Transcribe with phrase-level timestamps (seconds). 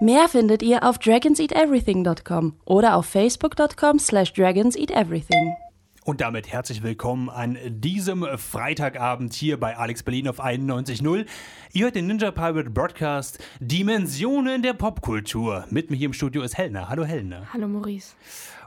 [0.00, 5.56] Mehr findet ihr auf dragonseateverything.com oder auf facebook.com slash dragonseateverything.
[6.04, 11.26] Und damit herzlich willkommen an diesem Freitagabend hier bei Alex Berlin auf 91.0.
[11.72, 15.66] Ihr hört den Ninja Pirate Broadcast Dimensionen der Popkultur.
[15.70, 16.88] Mit mir hier im Studio ist Helena.
[16.88, 17.48] Hallo Helena.
[17.52, 18.14] Hallo Maurice.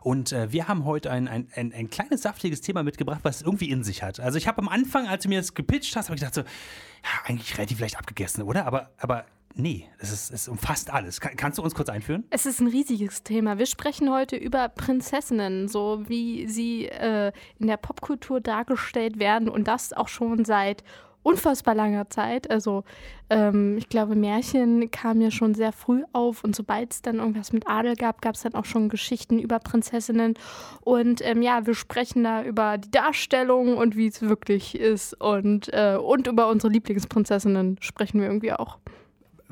[0.02, 3.42] Und äh, wir haben heute ein, ein, ein, ein, kleines, saftiges Thema mitgebracht, was es
[3.44, 4.20] irgendwie in sich hat.
[4.20, 6.42] Also ich habe am Anfang, als du mir das gepitcht hast, habe ich gedacht so,
[6.42, 8.66] ja, eigentlich relativ leicht abgegessen, oder?
[8.66, 9.24] Aber, aber
[9.56, 11.20] Nee, es, ist, es umfasst alles.
[11.20, 12.24] Kann, kannst du uns kurz einführen?
[12.30, 13.58] Es ist ein riesiges Thema.
[13.58, 19.68] Wir sprechen heute über Prinzessinnen, so wie sie äh, in der Popkultur dargestellt werden und
[19.68, 20.84] das auch schon seit
[21.24, 22.50] unfassbar langer Zeit.
[22.50, 22.84] Also
[23.30, 27.54] ähm, ich glaube, Märchen kamen ja schon sehr früh auf und sobald es dann irgendwas
[27.54, 30.34] mit Adel gab, gab es dann auch schon Geschichten über Prinzessinnen.
[30.82, 35.72] Und ähm, ja, wir sprechen da über die Darstellung und wie es wirklich ist und,
[35.74, 38.80] äh, und über unsere Lieblingsprinzessinnen sprechen wir irgendwie auch.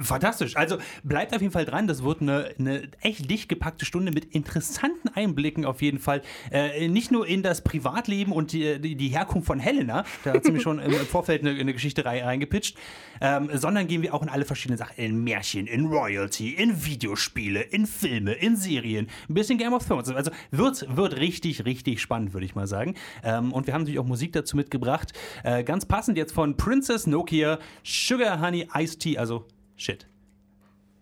[0.01, 0.55] Fantastisch.
[0.55, 1.87] Also bleibt auf jeden Fall dran.
[1.87, 6.21] Das wird eine, eine echt dicht gepackte Stunde mit interessanten Einblicken auf jeden Fall.
[6.51, 10.51] Äh, nicht nur in das Privatleben und die, die, Herkunft von Helena, da hat sie
[10.51, 12.77] mir schon im Vorfeld eine, eine Geschichte reingepitcht,
[13.21, 14.95] ähm, sondern gehen wir auch in alle verschiedenen Sachen.
[14.97, 20.09] In Märchen, in Royalty, in Videospiele, in Filme, in Serien, ein bisschen Game of Thrones.
[20.09, 22.95] Also wird, wird richtig, richtig spannend, würde ich mal sagen.
[23.23, 25.11] Ähm, und wir haben natürlich auch Musik dazu mitgebracht.
[25.43, 29.45] Äh, ganz passend jetzt von Princess Nokia, Sugar Honey Iced Tea, also
[29.79, 30.03] Shit.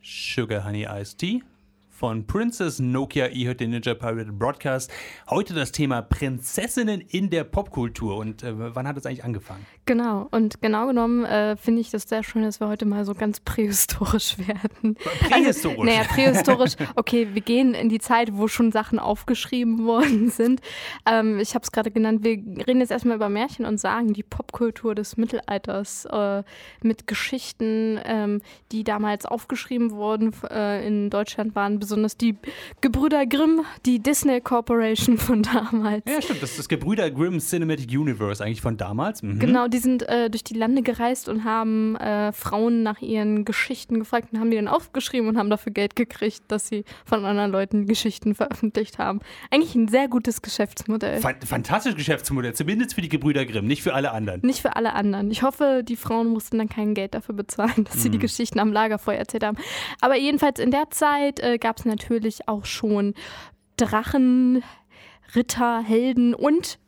[0.02, 1.42] Sugar Honey Iced Tea
[1.98, 4.92] von Princess Nokia, ihr hört den Ninja Pirate Broadcast.
[5.32, 8.18] Heute das Thema Prinzessinnen in der Popkultur.
[8.18, 9.66] Und äh, wann hat es eigentlich angefangen?
[9.86, 13.16] Genau, und genau genommen äh, finde ich das sehr schön, dass wir heute mal so
[13.16, 14.96] ganz prähistorisch werden.
[15.28, 15.80] Prähistorisch?
[15.80, 16.74] Also, naja, prähistorisch.
[16.96, 20.62] Okay, wir gehen in die Zeit, wo schon Sachen aufgeschrieben worden sind.
[21.10, 22.34] Ähm, ich habe es gerade genannt, wir
[22.68, 26.44] reden jetzt erstmal über Märchen und sagen die Popkultur des Mittelalters äh,
[26.84, 32.36] mit Geschichten, ähm, die damals aufgeschrieben wurden, äh, in Deutschland waren besonders die
[32.82, 36.04] Gebrüder Grimm, die Disney Corporation von damals.
[36.06, 36.44] Ja, stimmt.
[36.44, 39.24] Das ist das Gebrüder Grimm Cinematic Universe eigentlich von damals.
[39.24, 39.40] Mhm.
[39.40, 44.00] Genau, die sind äh, durch die Lande gereist und haben äh, Frauen nach ihren Geschichten
[44.00, 47.52] gefragt und haben die dann aufgeschrieben und haben dafür Geld gekriegt, dass sie von anderen
[47.52, 49.22] Leuten Geschichten veröffentlicht haben.
[49.50, 51.22] Eigentlich ein sehr gutes Geschäftsmodell.
[51.22, 54.42] Fantastisches Geschäftsmodell, zumindest für die Gebrüder Grimm, nicht für alle anderen.
[54.44, 55.32] Nicht für alle anderen.
[55.32, 58.24] Ich hoffe, die Frauen mussten dann kein Geld dafür bezahlen, dass sie die mhm.
[58.24, 59.58] Geschichten am Lagerfeuer erzählt haben.
[60.02, 63.14] Aber jedenfalls in der Zeit äh, gab gab es natürlich auch schon
[63.78, 64.64] Drachen,
[65.36, 66.80] Ritter, Helden und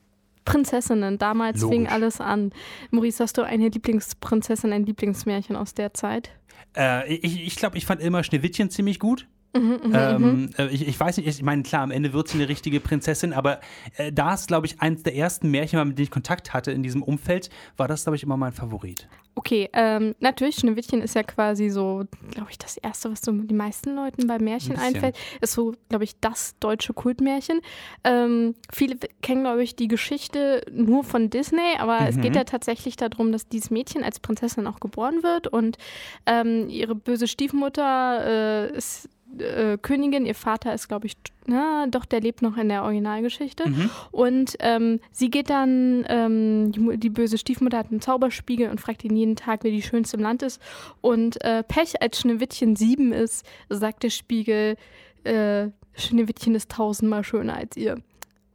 [0.45, 1.19] Prinzessinnen.
[1.19, 1.77] Damals Logisch.
[1.77, 2.51] fing alles an.
[2.89, 6.31] Maurice, hast du eine Lieblingsprinzessin, ein Lieblingsmärchen aus der Zeit?
[6.75, 9.27] Äh, ich ich glaube, ich fand immer Schneewittchen ziemlich gut.
[9.55, 10.49] Mhm, mhm, ähm, mhm.
[10.57, 13.33] äh, ich, ich, weiß nicht, ich meine, klar, am Ende wird sie eine richtige Prinzessin,
[13.33, 13.59] aber
[13.97, 16.83] äh, da ist, glaube ich, eines der ersten Märchen, mit denen ich Kontakt hatte in
[16.83, 19.07] diesem Umfeld, war das, glaube ich, immer mein Favorit.
[19.35, 23.55] Okay, ähm, natürlich, Schneewittchen ist ja quasi so, glaube ich, das Erste, was so den
[23.55, 25.17] meisten Leuten bei Märchen einfällt.
[25.39, 27.61] Ist so, glaube ich, das deutsche Kultmärchen.
[28.03, 32.07] Ähm, viele kennen, glaube ich, die Geschichte nur von Disney, aber mhm.
[32.07, 35.77] es geht ja tatsächlich darum, dass dieses Mädchen als Prinzessin auch geboren wird und
[36.25, 42.05] ähm, ihre böse Stiefmutter äh, ist äh, Königin, ihr Vater ist, glaube ich, na, doch,
[42.05, 43.67] der lebt noch in der Originalgeschichte.
[43.67, 43.89] Mhm.
[44.11, 49.03] Und ähm, sie geht dann, ähm, die, die, böse Stiefmutter hat einen Zauberspiegel und fragt
[49.03, 50.61] ihn jeden Tag, wer die schönste im Land ist.
[51.01, 54.75] Und äh, Pech, als Schneewittchen sieben ist, sagt der Spiegel,
[55.23, 57.97] äh, Schneewittchen ist tausendmal schöner als ihr.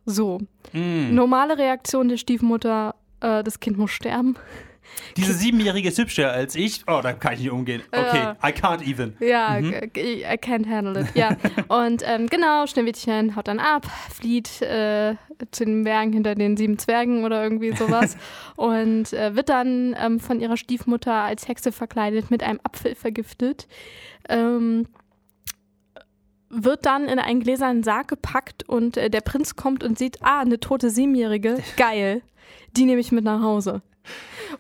[0.07, 0.41] So.
[0.73, 1.15] Mhm.
[1.15, 4.37] Normale Reaktion der Stiefmutter, äh, das Kind muss sterben.
[5.17, 6.83] Diese Siebenjährige ist hübscher als ich.
[6.87, 7.83] Oh, da kann ich nicht umgehen.
[7.91, 8.33] Okay.
[8.43, 9.17] I can't even.
[9.21, 9.73] Ja, mhm.
[9.97, 11.09] I can't handle it.
[11.15, 11.37] Ja.
[11.69, 15.17] Und ähm, genau, Schneewittchen haut dann ab, flieht äh,
[15.51, 18.17] zu den Bergen hinter den sieben Zwergen oder irgendwie sowas
[18.57, 23.67] und äh, wird dann ähm, von ihrer Stiefmutter als Hexe verkleidet mit einem Apfel vergiftet.
[24.29, 24.87] Ähm,
[26.51, 30.41] wird dann in einen gläsernen Sarg gepackt und äh, der Prinz kommt und sieht, ah,
[30.41, 32.23] eine tote Siebenjährige, geil,
[32.77, 33.83] die nehme ich mit nach Hause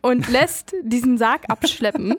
[0.00, 2.16] und lässt diesen Sarg abschleppen.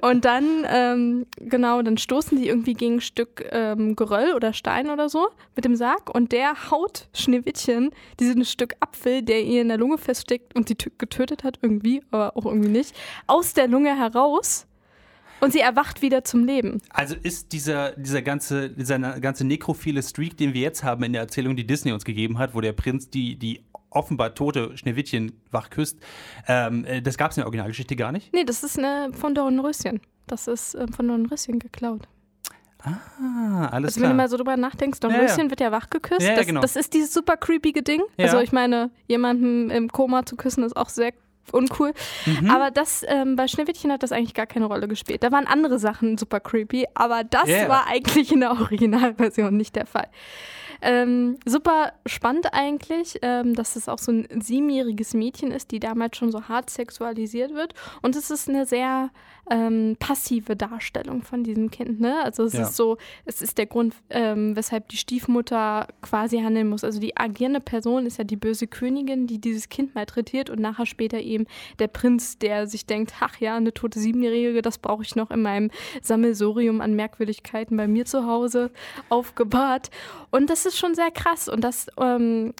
[0.00, 4.90] Und dann, ähm, genau, dann stoßen die irgendwie gegen ein Stück ähm, Geröll oder Stein
[4.90, 9.68] oder so mit dem Sarg und der haut Schneewittchen dieses Stück Apfel, der ihr in
[9.68, 12.94] der Lunge feststeckt und sie getötet hat irgendwie, aber auch irgendwie nicht,
[13.26, 14.64] aus der Lunge heraus.
[15.40, 16.82] Und sie erwacht wieder zum Leben.
[16.90, 21.22] Also ist dieser, dieser, ganze, dieser ganze nekrophile Streak, den wir jetzt haben in der
[21.22, 23.60] Erzählung, die Disney uns gegeben hat, wo der Prinz die, die
[23.90, 25.98] offenbar tote Schneewittchen wach küsst.
[26.46, 28.32] Ähm, äh, das gab es in der Originalgeschichte gar nicht?
[28.32, 30.00] Nee, das ist eine von Dornröschen.
[30.26, 32.08] Das ist äh, von Dornröschen geklaut.
[32.80, 34.10] Ah, alles also, klar.
[34.10, 35.50] Wenn du mal so drüber nachdenkst, Dornröschen ja, ja.
[35.50, 36.22] wird ja wach geküsst.
[36.22, 36.60] Ja, das, genau.
[36.60, 38.02] das, ist dieses super creepige Ding.
[38.18, 41.12] Also ich meine, jemanden im Koma zu küssen ist auch sehr
[41.52, 41.92] uncool.
[42.26, 42.50] Mhm.
[42.50, 45.22] Aber das, ähm, bei Schneewittchen hat das eigentlich gar keine Rolle gespielt.
[45.22, 47.68] Da waren andere Sachen super creepy, aber das yeah.
[47.68, 50.08] war eigentlich in der Originalversion nicht der Fall.
[50.80, 56.16] Ähm, super spannend eigentlich, ähm, dass es auch so ein siebenjähriges Mädchen ist, die damals
[56.16, 57.74] schon so hart sexualisiert wird.
[58.02, 59.10] Und es ist eine sehr
[59.50, 62.00] ähm, passive Darstellung von diesem Kind.
[62.00, 62.22] Ne?
[62.22, 62.62] Also es ja.
[62.62, 66.84] ist so, es ist der Grund, ähm, weshalb die Stiefmutter quasi handeln muss.
[66.84, 70.86] Also die agierende Person ist ja die böse Königin, die dieses Kind malträtiert und nachher
[70.86, 71.46] später eben
[71.78, 75.42] der Prinz, der sich denkt, ach ja, eine tote Siebenjährige, das brauche ich noch in
[75.42, 75.70] meinem
[76.02, 78.70] Sammelsorium an Merkwürdigkeiten bei mir zu Hause
[79.08, 79.90] aufgebahrt.
[80.30, 82.52] Und das ist schon sehr krass und das ähm,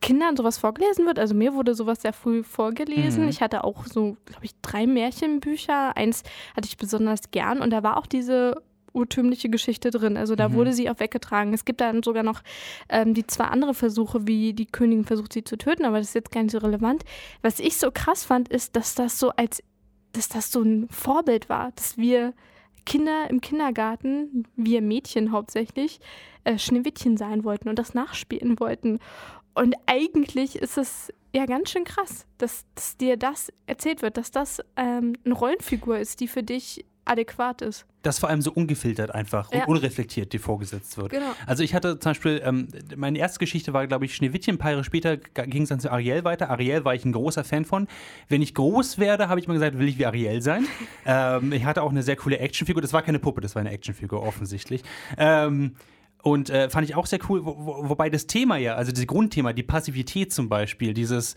[0.00, 1.18] Kindern sowas vorgelesen wird.
[1.18, 3.22] Also mir wurde sowas sehr früh vorgelesen.
[3.22, 3.30] Mhm.
[3.30, 5.96] Ich hatte auch so, glaube ich, drei Märchenbücher.
[5.96, 6.22] Eins
[6.54, 8.62] hatte ich besonders gern und da war auch diese
[8.92, 10.16] urtümliche Geschichte drin.
[10.16, 10.54] Also da mhm.
[10.54, 11.54] wurde sie auch weggetragen.
[11.54, 12.42] Es gibt dann sogar noch
[12.88, 16.14] ähm, die zwei andere Versuche, wie die Königin versucht, sie zu töten, aber das ist
[16.14, 17.02] jetzt gar nicht so relevant.
[17.42, 19.62] Was ich so krass fand, ist, dass das so als,
[20.12, 22.34] dass das so ein Vorbild war, dass wir
[22.84, 26.00] Kinder im Kindergarten, wir Mädchen hauptsächlich,
[26.44, 28.98] äh, Schneewittchen sein wollten und das nachspielen wollten.
[29.54, 34.30] Und eigentlich ist es ja ganz schön krass, dass, dass dir das erzählt wird, dass
[34.30, 37.86] das ähm, eine Rollenfigur ist, die für dich adäquat ist.
[38.02, 39.60] Das vor allem so ungefiltert einfach ja.
[39.60, 41.10] und unreflektiert dir vorgesetzt wird.
[41.10, 41.32] Genau.
[41.46, 44.56] Also ich hatte zum Beispiel, ähm, meine erste Geschichte war, glaube ich, Schneewittchen.
[44.56, 46.50] Ein paar Jahre später ging es dann zu Ariel weiter.
[46.50, 47.88] Ariel war ich ein großer Fan von.
[48.28, 50.66] Wenn ich groß werde, habe ich mal gesagt, will ich wie Ariel sein.
[51.06, 52.82] ähm, ich hatte auch eine sehr coole Actionfigur.
[52.82, 54.82] Das war keine Puppe, das war eine Actionfigur, offensichtlich.
[55.16, 55.76] Ähm,
[56.22, 59.06] und äh, fand ich auch sehr cool, wo, wo, wobei das Thema ja, also das
[59.06, 61.36] Grundthema, die Passivität zum Beispiel, dieses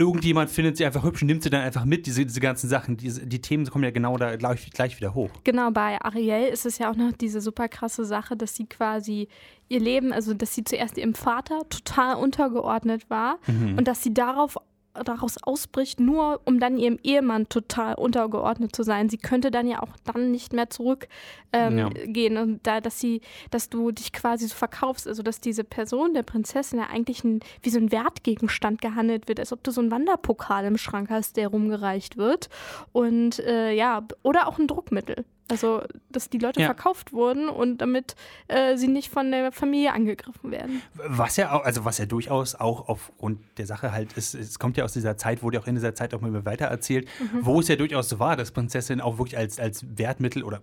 [0.00, 2.96] irgendjemand findet sie einfach hübsch und nimmt sie dann einfach mit, diese, diese ganzen Sachen.
[2.96, 5.30] Diese, die Themen kommen ja genau da gleich, gleich wieder hoch.
[5.44, 9.28] Genau, bei Ariel ist es ja auch noch diese super krasse Sache, dass sie quasi
[9.68, 13.78] ihr Leben, also dass sie zuerst ihrem Vater total untergeordnet war mhm.
[13.78, 14.56] und dass sie darauf
[15.04, 19.08] daraus ausbricht, nur um dann ihrem Ehemann total untergeordnet zu sein.
[19.08, 21.08] Sie könnte dann ja auch dann nicht mehr zurückgehen
[21.52, 22.42] ähm, ja.
[22.42, 23.20] und da, dass sie,
[23.50, 27.40] dass du dich quasi so verkaufst, also dass diese Person der Prinzessin ja eigentlich ein,
[27.62, 31.36] wie so ein Wertgegenstand gehandelt wird, als ob du so einen Wanderpokal im Schrank hast,
[31.36, 32.48] der rumgereicht wird
[32.92, 35.24] und äh, ja oder auch ein Druckmittel.
[35.50, 36.66] Also, dass die Leute ja.
[36.66, 38.14] verkauft wurden und damit
[38.48, 40.82] äh, sie nicht von der Familie angegriffen werden.
[40.94, 44.76] Was ja auch, also was ja durchaus auch aufgrund der Sache halt ist, es kommt
[44.76, 47.44] ja aus dieser Zeit, wurde ja auch in dieser Zeit auch mal weiter erzählt, mhm.
[47.44, 50.62] wo es ja durchaus so war, dass Prinzessinnen auch wirklich als, als Wertmittel oder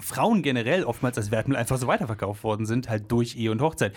[0.00, 3.94] Frauen generell oftmals als Wertmittel einfach so weiterverkauft worden sind, halt durch Ehe und Hochzeit.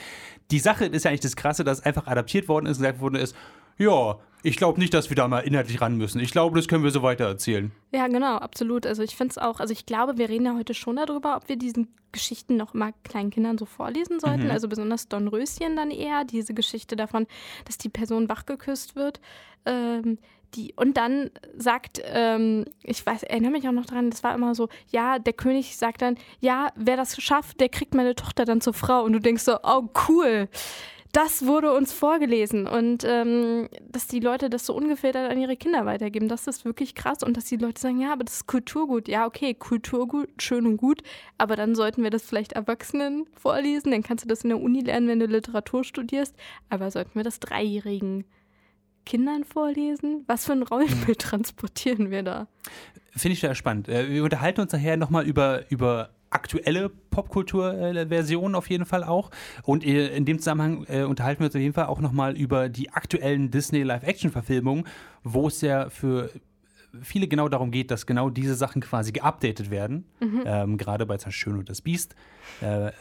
[0.52, 3.16] Die Sache ist ja eigentlich das Krasse, dass einfach adaptiert worden ist und gesagt worden
[3.16, 3.36] ist,
[3.78, 6.20] ja, ich glaube nicht, dass wir da mal inhaltlich ran müssen.
[6.20, 7.72] Ich glaube, das können wir so weiter erzählen.
[7.92, 8.86] Ja, genau, absolut.
[8.86, 11.50] Also ich finde es auch, also ich glaube, wir reden ja heute schon darüber, ob
[11.50, 14.46] wir diesen Geschichten noch mal kleinen Kindern so vorlesen sollten.
[14.46, 14.52] Mhm.
[14.52, 17.28] Also besonders Dornröschen dann eher, diese Geschichte davon,
[17.66, 19.22] dass die Person wachgeküsst wird.
[19.66, 20.18] Ähm,
[20.56, 24.54] die, und dann sagt, ähm, ich weiß, erinnere mich auch noch dran, das war immer
[24.54, 28.60] so, ja, der König sagt dann, ja, wer das schafft, der kriegt meine Tochter dann
[28.60, 29.04] zur Frau.
[29.04, 30.50] Und du denkst so, oh cool
[31.12, 35.86] das wurde uns vorgelesen und ähm, dass die Leute das so ungefiltert an ihre Kinder
[35.86, 39.08] weitergeben, das ist wirklich krass und dass die Leute sagen, ja, aber das ist Kulturgut.
[39.08, 41.02] Ja, okay, Kulturgut, schön und gut,
[41.38, 44.82] aber dann sollten wir das vielleicht Erwachsenen vorlesen, dann kannst du das in der Uni
[44.82, 46.36] lernen, wenn du Literatur studierst,
[46.70, 48.26] aber sollten wir das Dreijährigen
[49.06, 50.24] Kindern vorlesen?
[50.28, 52.48] Was für ein Rollenbild transportieren wir da?
[53.12, 53.90] Finde ich sehr spannend.
[53.90, 59.30] Äh, wir unterhalten uns nachher nochmal über, über aktuelle Popkultur-Version auf jeden Fall auch.
[59.64, 62.70] Und äh, in dem Zusammenhang äh, unterhalten wir uns auf jeden Fall auch nochmal über
[62.70, 64.86] die aktuellen Disney Live-Action-Verfilmungen,
[65.24, 66.32] wo es ja für
[67.02, 70.06] viele genau darum geht, dass genau diese Sachen quasi geupdatet werden.
[70.20, 70.44] Mhm.
[70.46, 72.16] Ähm, Gerade bei Schön und das Biest.
[72.62, 72.92] Äh,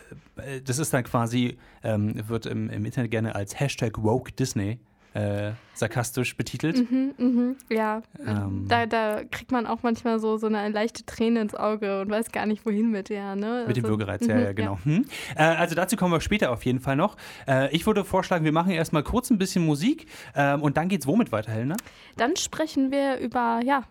[0.65, 4.79] das ist dann quasi, ähm, wird im, im Internet gerne als Hashtag Woke Disney
[5.15, 6.91] äh, sarkastisch betitelt.
[6.91, 11.41] Mhm, mhm, ja, ähm, da, da kriegt man auch manchmal so, so eine leichte Träne
[11.41, 13.35] ins Auge und weiß gar nicht, wohin mit der.
[13.35, 13.65] Ne?
[13.67, 14.79] Mit dem also, Würgereiz, ja, mhm, ja, genau.
[14.85, 14.85] Ja.
[14.85, 15.05] Hm.
[15.37, 17.17] Äh, also dazu kommen wir später auf jeden Fall noch.
[17.49, 21.07] Äh, ich würde vorschlagen, wir machen erstmal kurz ein bisschen Musik ähm, und dann geht's
[21.07, 21.77] womit weiter, Helena?
[22.17, 23.83] Dann sprechen wir über, ja,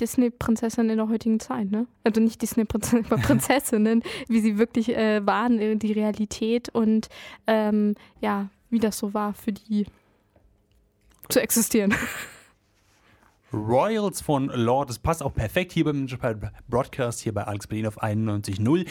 [0.00, 1.86] Disney-Prinzessinnen in der heutigen Zeit, ne?
[2.04, 7.08] Also nicht Disney-Prinzessinnen, aber Prinzessinnen, wie sie wirklich äh, waren, äh, die Realität und
[7.46, 9.86] ähm, ja, wie das so war für die
[11.28, 11.94] zu existieren.
[13.54, 14.90] Royals von Lord.
[14.90, 16.08] Das passt auch perfekt hier beim
[16.68, 18.86] Broadcast, hier bei Alex Berlin auf 91.0.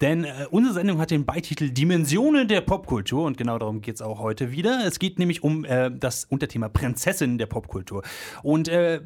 [0.00, 4.02] Denn äh, unsere Sendung hat den Beititel Dimensionen der Popkultur und genau darum geht es
[4.02, 4.84] auch heute wieder.
[4.86, 8.02] Es geht nämlich um äh, das Unterthema Prinzessin der Popkultur.
[8.42, 9.00] Und äh,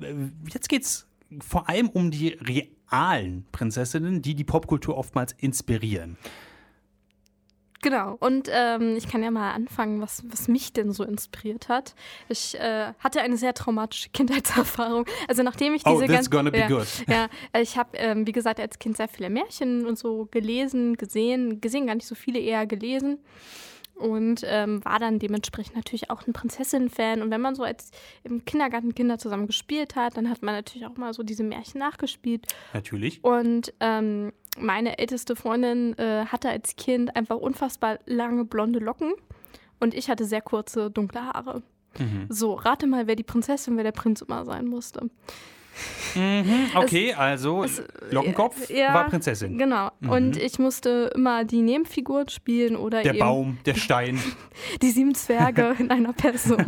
[0.53, 1.07] jetzt geht es
[1.41, 6.17] vor allem um die realen Prinzessinnen, die die Popkultur oftmals inspirieren.
[7.81, 11.95] Genau, und ähm, ich kann ja mal anfangen, was, was mich denn so inspiriert hat.
[12.29, 15.05] Ich äh, hatte eine sehr traumatische Kindheitserfahrung.
[15.29, 16.87] Also nachdem ich Oh, diese that's ganzen- gonna be ja, good.
[17.09, 20.97] Ja, äh, ich habe, ähm, wie gesagt, als Kind sehr viele Märchen und so gelesen,
[20.97, 23.19] gesehen, gesehen, gar nicht so viele, eher gelesen.
[23.99, 27.21] Und ähm, war dann dementsprechend natürlich auch ein Prinzessinnen-Fan.
[27.21, 27.91] Und wenn man so als
[28.23, 31.81] im Kindergarten Kinder zusammen gespielt hat, dann hat man natürlich auch mal so diese Märchen
[31.81, 32.47] nachgespielt.
[32.73, 33.23] Natürlich.
[33.25, 39.13] Und ähm, meine älteste Freundin äh, hatte als Kind einfach unfassbar lange blonde Locken.
[39.81, 41.63] Und ich hatte sehr kurze, dunkle Haare.
[41.99, 42.27] Mhm.
[42.29, 45.11] So, rate mal, wer die Prinzessin, wer der Prinz immer sein musste.
[46.15, 49.59] Mhm, okay, also es- Lockenkopf ja, war Prinzessin.
[49.59, 49.91] Genau.
[50.09, 54.19] Und ich musste immer die Nebenfiguren spielen oder Der eben Baum, der Stein.
[54.83, 56.65] die sieben Zwerge in einer Person.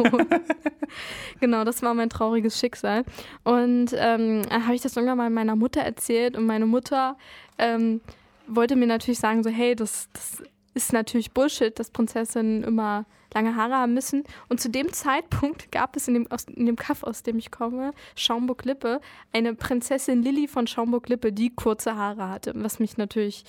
[1.40, 3.05] genau, das war mein trauriges Schicksal.
[3.45, 7.17] Und ähm, habe ich das irgendwann mal meiner Mutter erzählt und meine Mutter
[7.59, 8.00] ähm,
[8.47, 10.43] wollte mir natürlich sagen, so hey, das, das
[10.75, 14.25] ist natürlich Bullshit, dass Prinzessinnen immer lange Haare haben müssen.
[14.49, 17.50] Und zu dem Zeitpunkt gab es in dem, aus, in dem Kaff, aus dem ich
[17.50, 19.00] komme, Schaumburg-Lippe,
[19.33, 23.45] eine Prinzessin Lilly von Schaumburg-Lippe, die kurze Haare hatte, was mich natürlich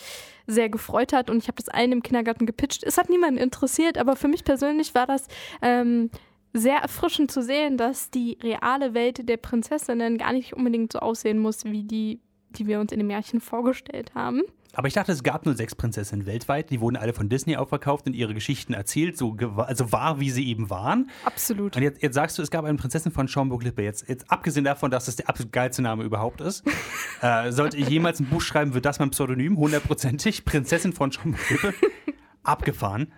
[0.47, 1.29] sehr gefreut hat.
[1.29, 2.83] Und ich habe das allen im Kindergarten gepitcht.
[2.83, 5.27] Es hat niemanden interessiert, aber für mich persönlich war das
[5.61, 6.09] ähm,
[6.53, 11.39] sehr erfrischend zu sehen, dass die reale Welt der Prinzessinnen gar nicht unbedingt so aussehen
[11.39, 12.19] muss, wie die,
[12.57, 14.41] die wir uns in den Märchen vorgestellt haben.
[14.73, 16.69] Aber ich dachte, es gab nur sechs Prinzessinnen weltweit.
[16.69, 20.47] Die wurden alle von Disney aufverkauft und ihre Geschichten erzählt, so also wahr, wie sie
[20.47, 21.09] eben waren.
[21.25, 21.75] Absolut.
[21.75, 23.81] Und jetzt, jetzt sagst du, es gab eine Prinzessin von Schaumburg-Lippe.
[23.81, 26.63] Jetzt, jetzt abgesehen davon, dass das der absolut geilste Name überhaupt ist,
[27.21, 30.45] äh, sollte ich jemals ein Buch schreiben, wird das mein Pseudonym, hundertprozentig.
[30.45, 31.73] Prinzessin von Schaumburg-Lippe.
[32.43, 33.11] Abgefahren.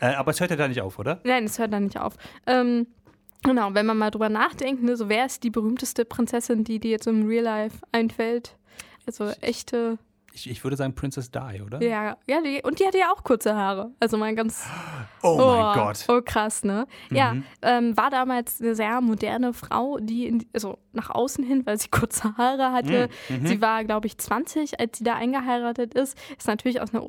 [0.00, 1.20] Äh, aber es hört ja da nicht auf, oder?
[1.22, 2.16] Nein, es hört da nicht auf.
[2.46, 2.88] Ähm,
[3.42, 6.90] genau, wenn man mal drüber nachdenkt, ne, so wer ist die berühmteste Prinzessin, die dir
[6.92, 8.56] jetzt im Real Life einfällt?
[9.06, 9.98] Also echte,
[10.32, 11.82] Ich, ich würde sagen Princess Di, oder?
[11.82, 13.90] ja, ja, die, und die hatte ja auch kurze Haare.
[14.00, 14.64] Also mal ganz
[15.22, 16.04] Oh, mein Gott.
[16.08, 16.86] Oh, krass, ne?
[17.10, 21.78] Ja, ähm, war damals eine sehr moderne Frau, die in, also nach außen hin, weil
[21.78, 23.08] sie kurze Haare hatte.
[23.44, 26.16] Sie war, glaube ich, 20, als sie da eingeheiratet ist.
[26.38, 27.02] Ist natürlich aus einer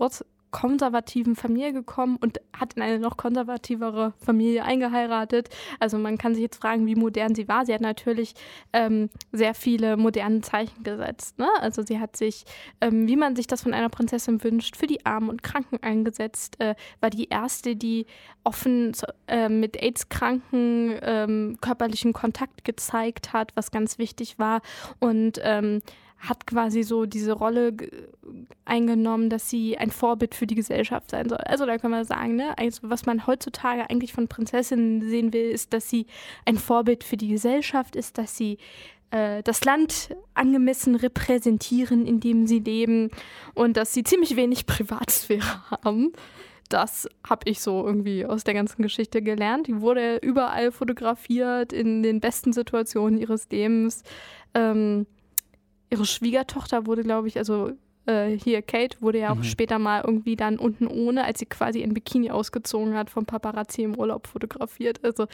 [0.54, 5.50] konservativen Familie gekommen und hat in eine noch konservativere Familie eingeheiratet.
[5.80, 7.66] Also man kann sich jetzt fragen, wie modern sie war.
[7.66, 8.36] Sie hat natürlich
[8.72, 11.40] ähm, sehr viele moderne Zeichen gesetzt.
[11.40, 11.50] Ne?
[11.60, 12.46] Also sie hat sich,
[12.82, 16.62] ähm, wie man sich das von einer Prinzessin wünscht, für die Armen und Kranken eingesetzt.
[16.62, 18.06] Äh, war die erste, die
[18.44, 24.62] offen zu- äh, mit AIDS-Kranken ähm, körperlichen Kontakt gezeigt hat, was ganz wichtig war.
[25.00, 25.82] Und ähm,
[26.28, 27.90] hat quasi so diese Rolle ge-
[28.66, 31.40] eingenommen, dass sie ein Vorbild für die Gesellschaft sein soll.
[31.40, 35.50] Also da kann man sagen, ne, also was man heutzutage eigentlich von Prinzessinnen sehen will,
[35.52, 36.06] ist, dass sie
[36.46, 38.58] ein Vorbild für die Gesellschaft ist, dass sie
[39.12, 43.10] äh, das Land angemessen repräsentieren, in dem sie leben
[43.54, 46.14] und dass sie ziemlich wenig Privatsphäre haben.
[46.70, 49.68] Das habe ich so irgendwie aus der ganzen Geschichte gelernt.
[49.68, 54.04] Die wurde überall fotografiert, in den besten Situationen ihres Lebens.
[54.54, 55.06] Ähm,
[55.94, 57.72] ihre Schwiegertochter wurde, glaube ich, also
[58.06, 59.44] äh, hier Kate wurde ja auch Mhm.
[59.44, 63.84] später mal irgendwie dann unten ohne, als sie quasi in Bikini ausgezogen hat, vom Paparazzi
[63.84, 65.00] im Urlaub fotografiert.
[65.04, 65.28] Also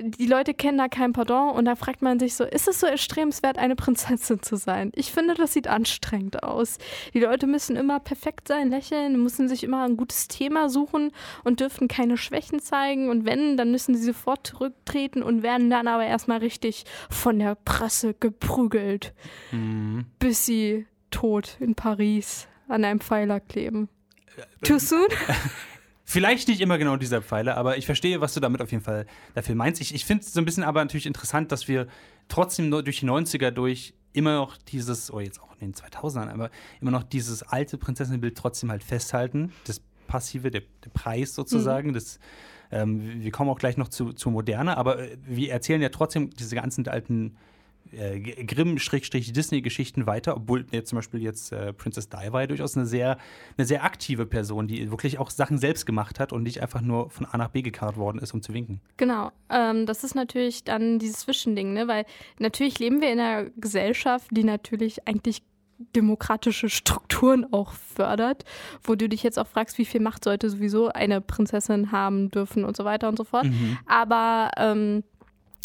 [0.00, 2.86] die Leute kennen da kein Pardon und da fragt man sich so, ist es so
[2.86, 4.92] erstrebenswert, eine Prinzessin zu sein?
[4.94, 6.78] Ich finde, das sieht anstrengend aus.
[7.14, 11.12] Die Leute müssen immer perfekt sein, lächeln, müssen sich immer ein gutes Thema suchen
[11.44, 13.08] und dürfen keine Schwächen zeigen.
[13.10, 17.54] Und wenn, dann müssen sie sofort zurücktreten und werden dann aber erstmal richtig von der
[17.54, 19.12] Presse geprügelt,
[19.52, 20.06] Mhm.
[20.18, 23.88] bis sie tot in Paris an einem Pfeiler kleben.
[24.62, 25.08] Too soon?
[26.04, 29.06] Vielleicht nicht immer genau dieser Pfeiler, aber ich verstehe, was du damit auf jeden Fall
[29.34, 29.80] dafür meinst.
[29.80, 31.86] Ich, ich finde es so ein bisschen aber natürlich interessant, dass wir
[32.26, 36.50] trotzdem durch die 90er durch immer noch dieses, oh jetzt auch in den 2000ern, aber
[36.80, 39.52] immer noch dieses alte Prinzessinnenbild trotzdem halt festhalten.
[39.66, 41.92] Das Passive, der, der Preis sozusagen.
[41.92, 42.18] Das,
[42.72, 46.30] ähm, wir kommen auch gleich noch zu, zu Moderne, aber äh, wir erzählen ja trotzdem
[46.30, 47.36] diese ganzen alten
[47.92, 52.86] äh, Grimm-Disney-Geschichten weiter, obwohl jetzt zum Beispiel jetzt äh, Princess Di war ja durchaus eine
[52.86, 53.18] sehr,
[53.56, 57.10] eine sehr aktive Person, die wirklich auch Sachen selbst gemacht hat und nicht einfach nur
[57.10, 58.80] von A nach B gekarrt worden ist, um zu winken.
[58.96, 61.88] Genau, ähm, das ist natürlich dann dieses Zwischending, ne?
[61.88, 62.04] weil
[62.38, 65.42] natürlich leben wir in einer Gesellschaft, die natürlich eigentlich
[65.96, 68.44] demokratische Strukturen auch fördert,
[68.82, 72.64] wo du dich jetzt auch fragst, wie viel Macht sollte sowieso eine Prinzessin haben dürfen
[72.64, 73.46] und so weiter und so fort.
[73.86, 75.02] Aber ähm,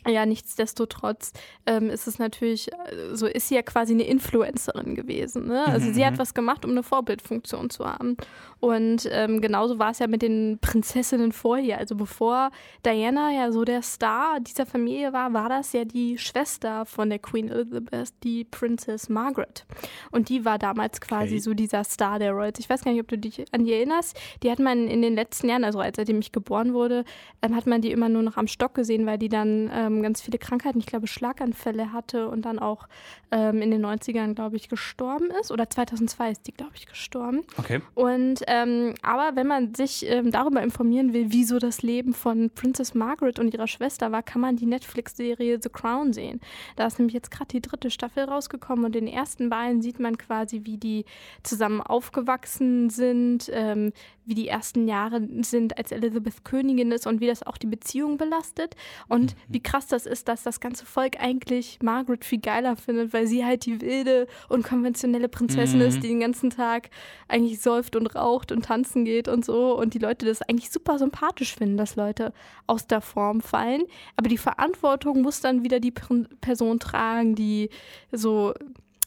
[0.08, 1.34] ja, nichtsdestotrotz
[1.66, 5.48] ähm, ist es natürlich, äh, so ist sie ja quasi eine Influencerin gewesen.
[5.48, 5.66] Ne?
[5.66, 6.20] Also Mhm, sie hat mhm.
[6.20, 8.18] was gemacht, um eine Vorbildfunktion zu haben.
[8.60, 11.78] Und ähm, genauso war es ja mit den Prinzessinnen vor ihr.
[11.78, 12.52] Also bevor
[12.86, 17.20] Diana ja so der Star dieser Familie war, war das ja die Schwester von der
[17.20, 19.66] Queen Elizabeth, die Princess Margaret.
[20.12, 21.40] Und die war damals quasi Okay.
[21.40, 22.60] so dieser Star der Royals.
[22.60, 24.18] Ich weiß gar nicht, ob du dich an die erinnerst.
[24.44, 27.04] Die hat man in den letzten Jahren, also als seitdem ich geboren wurde,
[27.42, 30.22] ähm, hat man die immer nur noch am Stock gesehen, weil die dann ähm, ganz
[30.22, 32.88] viele Krankheiten, ich glaube Schlaganfälle hatte und dann auch
[33.32, 35.52] ähm, in den 90ern, glaube ich, gestorben ist.
[35.52, 37.42] Oder 2002 ist die, glaube ich, gestorben.
[37.58, 37.82] Okay.
[37.94, 42.50] Und ähm, aber wenn man sich ähm, darüber informieren will, wie so das Leben von
[42.50, 46.42] Princess Margaret und ihrer Schwester war, kann man die Netflix-Serie The Crown sehen.
[46.76, 50.00] Da ist nämlich jetzt gerade die dritte Staffel rausgekommen und in den ersten beiden sieht
[50.00, 51.06] man quasi, wie die
[51.44, 53.92] zusammen aufgewachsen sind, ähm,
[54.26, 58.18] wie die ersten Jahre sind, als Elizabeth Königin ist und wie das auch die Beziehung
[58.18, 58.76] belastet.
[59.08, 63.28] Und wie krass das ist, dass das ganze Volk eigentlich Margaret viel geiler findet, weil
[63.28, 65.86] sie halt die wilde und konventionelle Prinzessin Mhm.
[65.86, 66.90] ist, die den ganzen Tag
[67.28, 69.78] eigentlich säuft und raucht und tanzen geht und so.
[69.78, 72.34] Und die Leute das eigentlich super sympathisch finden, dass Leute
[72.68, 73.84] aus der Form fallen.
[74.18, 77.70] Aber die Verantwortung muss dann wieder die Per- Person tragen, die
[78.12, 78.54] so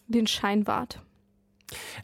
[0.06, 1.00] den Schein wahrt.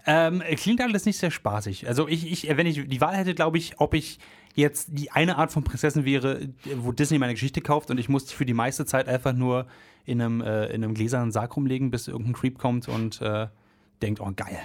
[0.07, 1.89] Ähm, klingt alles nicht sehr spaßig.
[1.89, 4.19] Also ich, ich wenn ich die Wahl hätte, glaube ich, ob ich
[4.55, 8.31] jetzt die eine Art von Prinzessin wäre, wo Disney meine Geschichte kauft und ich muss
[8.31, 9.67] für die meiste Zeit einfach nur
[10.05, 13.49] in einem, äh, in einem gläsernen Sarg rumlegen, bis irgendein Creep kommt und äh,
[14.03, 14.59] denkt, oh geil,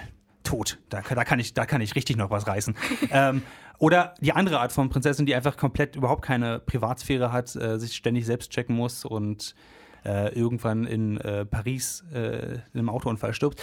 [0.44, 2.76] tot, da, da, kann ich, da kann ich richtig noch was reißen.
[3.10, 3.42] ähm,
[3.78, 7.96] oder die andere Art von Prinzessin, die einfach komplett überhaupt keine Privatsphäre hat, äh, sich
[7.96, 9.54] ständig selbst checken muss und
[10.04, 13.60] äh, irgendwann in äh, Paris äh, in einem Autounfall stirbt.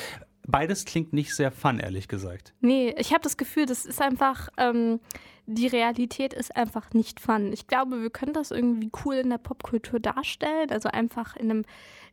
[0.47, 2.53] Beides klingt nicht sehr fun, ehrlich gesagt.
[2.61, 4.99] Nee, ich habe das Gefühl, das ist einfach, ähm,
[5.45, 7.51] die Realität ist einfach nicht fun.
[7.51, 11.65] Ich glaube, wir können das irgendwie cool in der Popkultur darstellen, also einfach in einem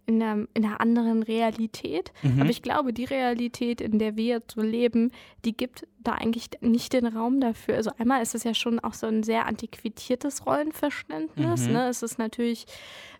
[0.06, 2.12] in einer, in einer anderen Realität.
[2.38, 5.11] Aber ich glaube, die Realität, in der wir jetzt so leben,
[5.44, 7.76] die gibt da eigentlich nicht den Raum dafür.
[7.76, 11.66] Also einmal ist es ja schon auch so ein sehr antiquitiertes Rollenverständnis.
[11.66, 11.73] Mhm.
[11.73, 11.88] Ne?
[11.88, 12.66] Es ist natürlich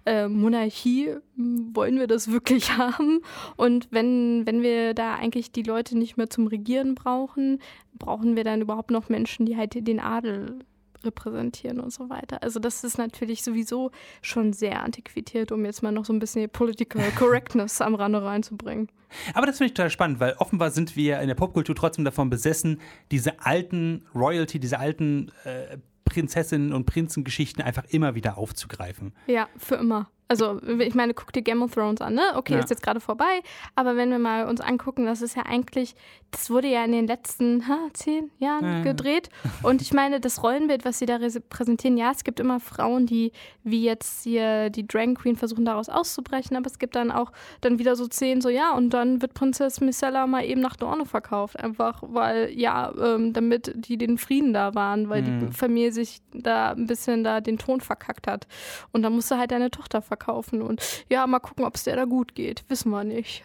[0.05, 3.21] äh, Monarchie, wollen wir das wirklich haben?
[3.57, 7.61] Und wenn, wenn wir da eigentlich die Leute nicht mehr zum Regieren brauchen,
[7.95, 10.59] brauchen wir dann überhaupt noch Menschen, die halt den Adel
[11.05, 12.43] repräsentieren und so weiter.
[12.43, 13.91] Also das ist natürlich sowieso
[14.23, 18.89] schon sehr antiquiert, um jetzt mal noch so ein bisschen Political Correctness am Rande reinzubringen.
[19.35, 22.31] Aber das finde ich total spannend, weil offenbar sind wir in der Popkultur trotzdem davon
[22.31, 22.81] besessen,
[23.11, 29.13] diese alten Royalty, diese alten äh, Prinzessinnen und Prinzengeschichten einfach immer wieder aufzugreifen.
[29.27, 30.11] Ja, für immer.
[30.27, 32.23] Also, ich meine, guck dir Game of Thrones an, ne?
[32.35, 32.61] Okay, Ja.
[32.61, 33.43] ist jetzt gerade vorbei,
[33.75, 35.95] aber wenn wir mal uns angucken, das ist ja eigentlich,
[36.31, 38.83] das wurde ja in den letzten ha, zehn Jahren Ja.
[38.83, 39.29] gedreht.
[39.63, 41.19] Und ich meine, das Rollenbild, was sie da
[41.51, 43.33] präsentieren, ja, es gibt immer Frauen, die,
[43.65, 47.79] wie jetzt hier die Dragon Queen, versuchen daraus auszubrechen, aber es gibt dann auch dann
[47.79, 51.61] wieder so Szenen, so ja, und dann wird Prinzessin Micella mal eben nach Dorne verkauft,
[51.61, 55.51] einfach weil, ja, ähm, damit die den Frieden da waren, weil Mhm.
[55.51, 58.47] die Familie sich da ein bisschen da den Ton verkackt hat.
[58.91, 60.14] Und dann musst du halt deine Tochter verkaufen.
[60.63, 62.65] Und ja, mal gucken, ob es der da gut geht.
[62.69, 63.45] Wissen wir nicht.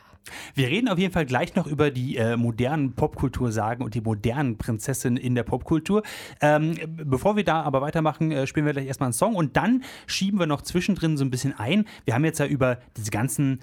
[0.53, 4.57] Wir reden auf jeden Fall gleich noch über die äh, modernen Popkultursagen und die modernen
[4.57, 6.03] Prinzessinnen in der Popkultur.
[6.41, 9.83] Ähm, bevor wir da aber weitermachen, äh, spielen wir gleich erstmal einen Song und dann
[10.07, 11.85] schieben wir noch zwischendrin so ein bisschen ein.
[12.05, 13.59] Wir haben jetzt ja über diese ganzen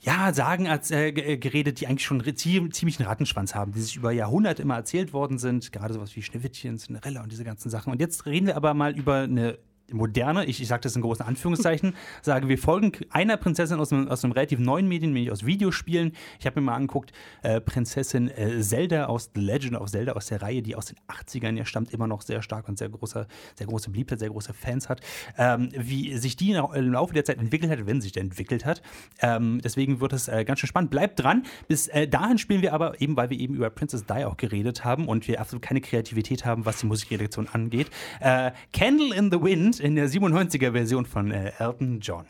[0.00, 3.96] ja, Sagen als, äh, äh, geredet, die eigentlich schon ziemlich einen Rattenschwanz haben, die sich
[3.96, 5.70] über Jahrhunderte immer erzählt worden sind.
[5.70, 7.92] Gerade sowas wie Schneewittchen, Cinderella und diese ganzen Sachen.
[7.92, 9.58] Und jetzt reden wir aber mal über eine
[9.92, 14.08] moderne, ich, ich sage das in großen Anführungszeichen, sagen wir folgen einer Prinzessin aus einem,
[14.08, 16.12] aus einem relativ neuen Medien, nämlich aus Videospielen.
[16.40, 20.26] Ich habe mir mal angeguckt, äh, Prinzessin äh, Zelda aus The Legend of Zelda aus
[20.26, 23.26] der Reihe, die aus den 80ern ja stammt, immer noch sehr stark und sehr große,
[23.54, 25.00] sehr große Beliebtheit, sehr große Fans hat.
[25.38, 28.64] Ähm, wie sich die im Laufe der Zeit entwickelt hat, wenn sie sich denn entwickelt
[28.64, 28.82] hat.
[29.20, 30.90] Ähm, deswegen wird es äh, ganz schön spannend.
[30.90, 31.44] Bleibt dran.
[31.68, 34.84] Bis äh, dahin spielen wir aber, eben weil wir eben über Princess Di auch geredet
[34.84, 37.90] haben und wir absolut keine Kreativität haben, was die Musikredaktion angeht.
[38.20, 42.26] Äh, Candle in the Wind in der 97er-Version von äh, Elton John.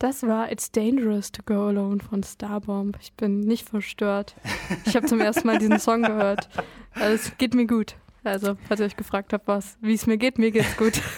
[0.00, 2.96] Das war It's Dangerous to Go Alone von Starbomb.
[3.00, 4.34] Ich bin nicht verstört.
[4.86, 6.48] Ich habe zum ersten Mal diesen Song gehört.
[6.94, 7.96] Also, es geht mir gut.
[8.24, 11.00] Also, falls ihr euch gefragt habt, was, wie es mir geht, mir geht's gut.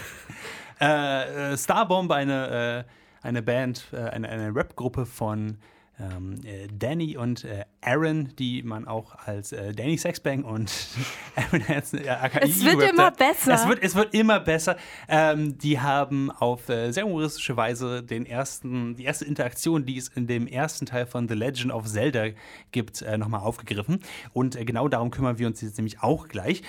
[0.80, 5.58] Äh, äh, Starbomb, eine, äh, eine Band, äh, eine, eine Rap-Gruppe von
[6.02, 10.72] ähm, äh, Danny und äh, Aaron, die man auch als äh, Danny Sexbang und
[11.36, 13.18] Aaron Hansen, äh, AKI Es wird immer hat.
[13.18, 13.54] besser.
[13.54, 14.76] Es wird, es wird immer besser.
[15.08, 20.08] Ähm, die haben auf äh, sehr humoristische Weise den ersten, die erste Interaktion, die es
[20.08, 22.28] in dem ersten Teil von The Legend of Zelda
[22.72, 24.00] gibt, äh, nochmal aufgegriffen.
[24.32, 26.62] Und äh, genau darum kümmern wir uns jetzt nämlich auch gleich.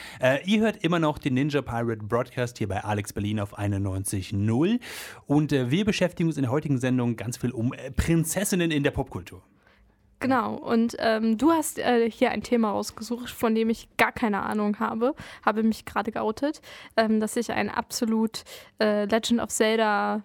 [0.46, 4.80] Ihr hört immer noch den Ninja Pirate Broadcast hier bei Alex Berlin auf 91.0.
[5.28, 9.23] Und wir beschäftigen uns in der heutigen Sendung ganz viel um Prinzessinnen in der Popkultur.
[10.24, 14.44] Genau, und ähm, du hast äh, hier ein Thema rausgesucht, von dem ich gar keine
[14.44, 15.16] Ahnung habe.
[15.46, 16.62] Habe mich gerade geoutet,
[16.96, 18.44] ähm, dass ich ein absolut
[18.80, 20.22] äh, Legend of Zelda,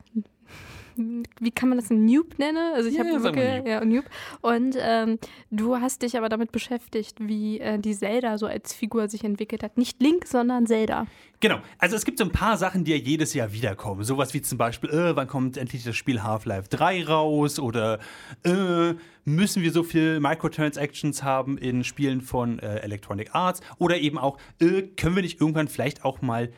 [1.41, 2.73] wie kann man das, ein Noob nenne?
[2.75, 4.05] Also ich Ja, habe wirklich, ja, Noob.
[4.41, 5.19] Und ähm,
[5.51, 9.63] du hast dich aber damit beschäftigt, wie äh, die Zelda so als Figur sich entwickelt
[9.63, 9.79] hat.
[9.79, 11.07] Nicht Link, sondern Zelda.
[11.41, 14.03] Genau, also es gibt so ein paar Sachen, die ja jedes Jahr wiederkommen.
[14.03, 17.61] Sowas wie zum Beispiel, äh, wann kommt endlich das Spiel Half-Life 3 raus?
[17.61, 18.01] Oder
[18.43, 23.61] äh, müssen wir so viel Microtransactions haben in Spielen von äh, Electronic Arts?
[23.79, 26.51] Oder eben auch, äh, können wir nicht irgendwann vielleicht auch mal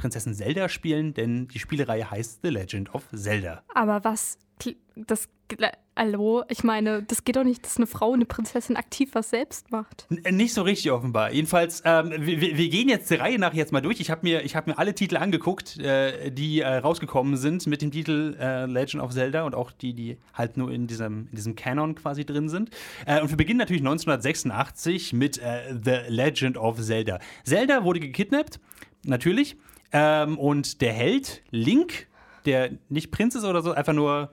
[0.00, 1.12] Prinzessin Zelda spielen?
[1.12, 3.62] Denn die Spielereihe heißt The Legend of Zelda.
[3.74, 4.38] Aber was,
[4.96, 5.28] das,
[5.94, 9.70] hallo, ich meine, das geht doch nicht, dass eine Frau, eine Prinzessin aktiv was selbst
[9.70, 10.06] macht.
[10.08, 11.32] N äh, nicht so richtig offenbar.
[11.32, 14.00] Jedenfalls, ähm, wir, gehen jetzt der Reihe nach jetzt mal durch.
[14.00, 17.82] Ich habe mir, ich hab mir alle Titel angeguckt, äh, die äh, rausgekommen sind mit
[17.82, 21.36] dem Titel äh, Legend of Zelda und auch die, die halt nur in diesem, in
[21.36, 22.70] diesem Canon quasi drin sind.
[23.04, 27.18] Äh, und wir beginnen natürlich 1986 mit äh, The Legend of Zelda.
[27.44, 28.60] Zelda wurde gekidnappt,
[29.04, 29.56] natürlich.
[29.92, 32.06] Ähm, und der Held, Link,
[32.44, 34.30] der nicht Prinz ist oder so, einfach nur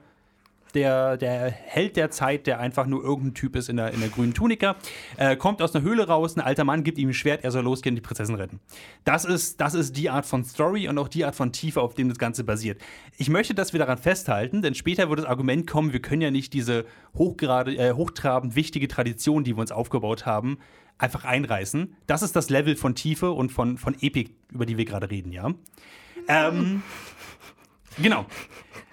[0.74, 4.08] der, der Held der Zeit, der einfach nur irgendein Typ ist in der, in der
[4.08, 4.76] grünen Tunika,
[5.16, 7.64] äh, kommt aus einer Höhle raus, ein alter Mann gibt ihm ein Schwert, er soll
[7.64, 8.60] losgehen und die Prinzessin retten.
[9.04, 11.94] Das ist, das ist die Art von Story und auch die Art von Tiefe, auf
[11.94, 12.80] dem das Ganze basiert.
[13.16, 16.30] Ich möchte, dass wir daran festhalten, denn später wird das Argument kommen, wir können ja
[16.30, 16.84] nicht diese
[17.16, 20.58] hochgerade, äh, hochtrabend wichtige Tradition, die wir uns aufgebaut haben,
[20.98, 21.96] einfach einreißen.
[22.06, 25.32] Das ist das Level von Tiefe und von, von Epik, über die wir gerade reden,
[25.32, 25.52] ja.
[26.28, 26.82] Ähm,
[28.02, 28.26] genau.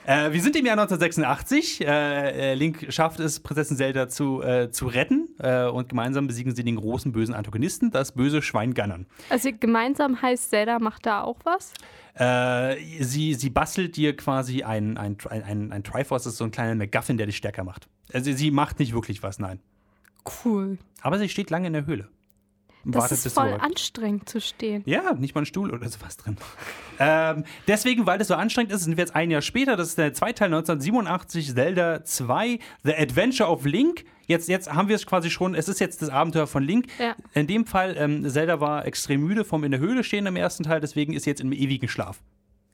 [0.06, 1.82] Äh, wir sind im Jahr 1986.
[1.82, 6.56] Äh, äh, Link schafft es, Prinzessin Zelda zu, äh, zu retten äh, und gemeinsam besiegen
[6.56, 9.08] sie den großen bösen Antagonisten, das böse Schwein Ganon.
[9.30, 11.74] Also gemeinsam heißt Zelda macht da auch was?
[12.14, 16.46] Äh, sie, sie bastelt dir quasi ein, ein, ein, ein, ein Triforce, das ist so
[16.46, 17.88] ein kleiner MacGuffin, der dich stärker macht.
[18.14, 19.60] Also sie macht nicht wirklich was, nein.
[20.44, 20.78] Cool.
[21.02, 22.10] Aber sie steht lange in der Höhle.
[22.86, 24.84] Das ist voll anstrengend zu stehen.
[24.86, 26.38] Ja, nicht mal ein Stuhl oder sowas drin.
[27.00, 29.76] ähm, deswegen, weil das so anstrengend ist, sind wir jetzt ein Jahr später.
[29.76, 34.06] Das ist der zweite Teil 1987, Zelda 2, The Adventure of Link.
[34.28, 36.88] Jetzt, jetzt haben wir es quasi schon, es ist jetzt das Abenteuer von Link.
[37.00, 37.16] Ja.
[37.34, 40.64] In dem Fall, ähm, Zelda war extrem müde vom in der Höhle stehen im ersten
[40.64, 42.22] Teil, deswegen ist sie jetzt im ewigen Schlaf.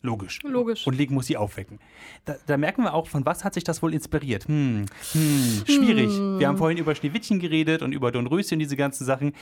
[0.04, 0.40] Logisch.
[0.44, 0.88] Logisch.
[0.88, 1.80] Und Link muss sie aufwecken.
[2.26, 4.48] Da, da merken wir auch, von was hat sich das wohl inspiriert?
[4.48, 6.10] Hm, hm, schwierig.
[6.40, 9.34] Wir haben vorhin über Schneewittchen geredet und über Dornröschen, diese ganzen Sachen.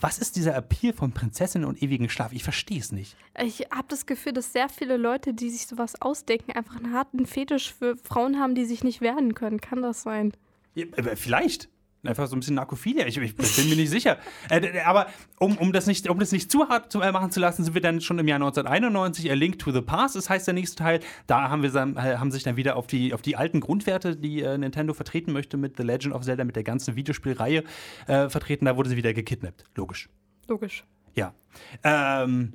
[0.00, 2.32] Was ist dieser Appeal von Prinzessinnen und ewigen Schlaf?
[2.32, 3.16] Ich verstehe es nicht.
[3.40, 7.26] Ich habe das Gefühl, dass sehr viele Leute, die sich sowas ausdenken, einfach einen harten
[7.26, 9.60] Fetisch für Frauen haben, die sich nicht wehren können.
[9.60, 10.32] Kann das sein?
[10.74, 11.68] Ja, vielleicht.
[12.04, 13.06] Einfach so ein bisschen Narkophilia.
[13.06, 14.18] Ich, ich bin mir nicht sicher.
[14.48, 15.08] Äh, aber
[15.40, 17.74] um, um, das nicht, um das nicht zu hart zu, äh, machen zu lassen, sind
[17.74, 19.30] wir dann schon im Jahr 1991.
[19.30, 21.00] A Link to the Past, das heißt der nächste Teil.
[21.26, 24.42] Da haben wir äh, haben sich dann wieder auf die, auf die alten Grundwerte, die
[24.42, 27.64] äh, Nintendo vertreten möchte, mit The Legend of Zelda, mit der ganzen Videospielreihe
[28.06, 28.66] äh, vertreten.
[28.66, 29.64] Da wurde sie wieder gekidnappt.
[29.74, 30.08] Logisch.
[30.46, 30.84] Logisch.
[31.16, 31.34] Ja.
[31.82, 32.52] Ähm,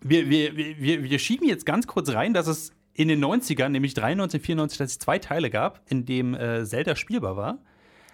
[0.00, 3.94] wir, wir, wir, wir schieben jetzt ganz kurz rein, dass es in den 90ern, nämlich
[3.94, 7.58] 93, 94, dass es zwei Teile gab, in dem äh, Zelda spielbar war.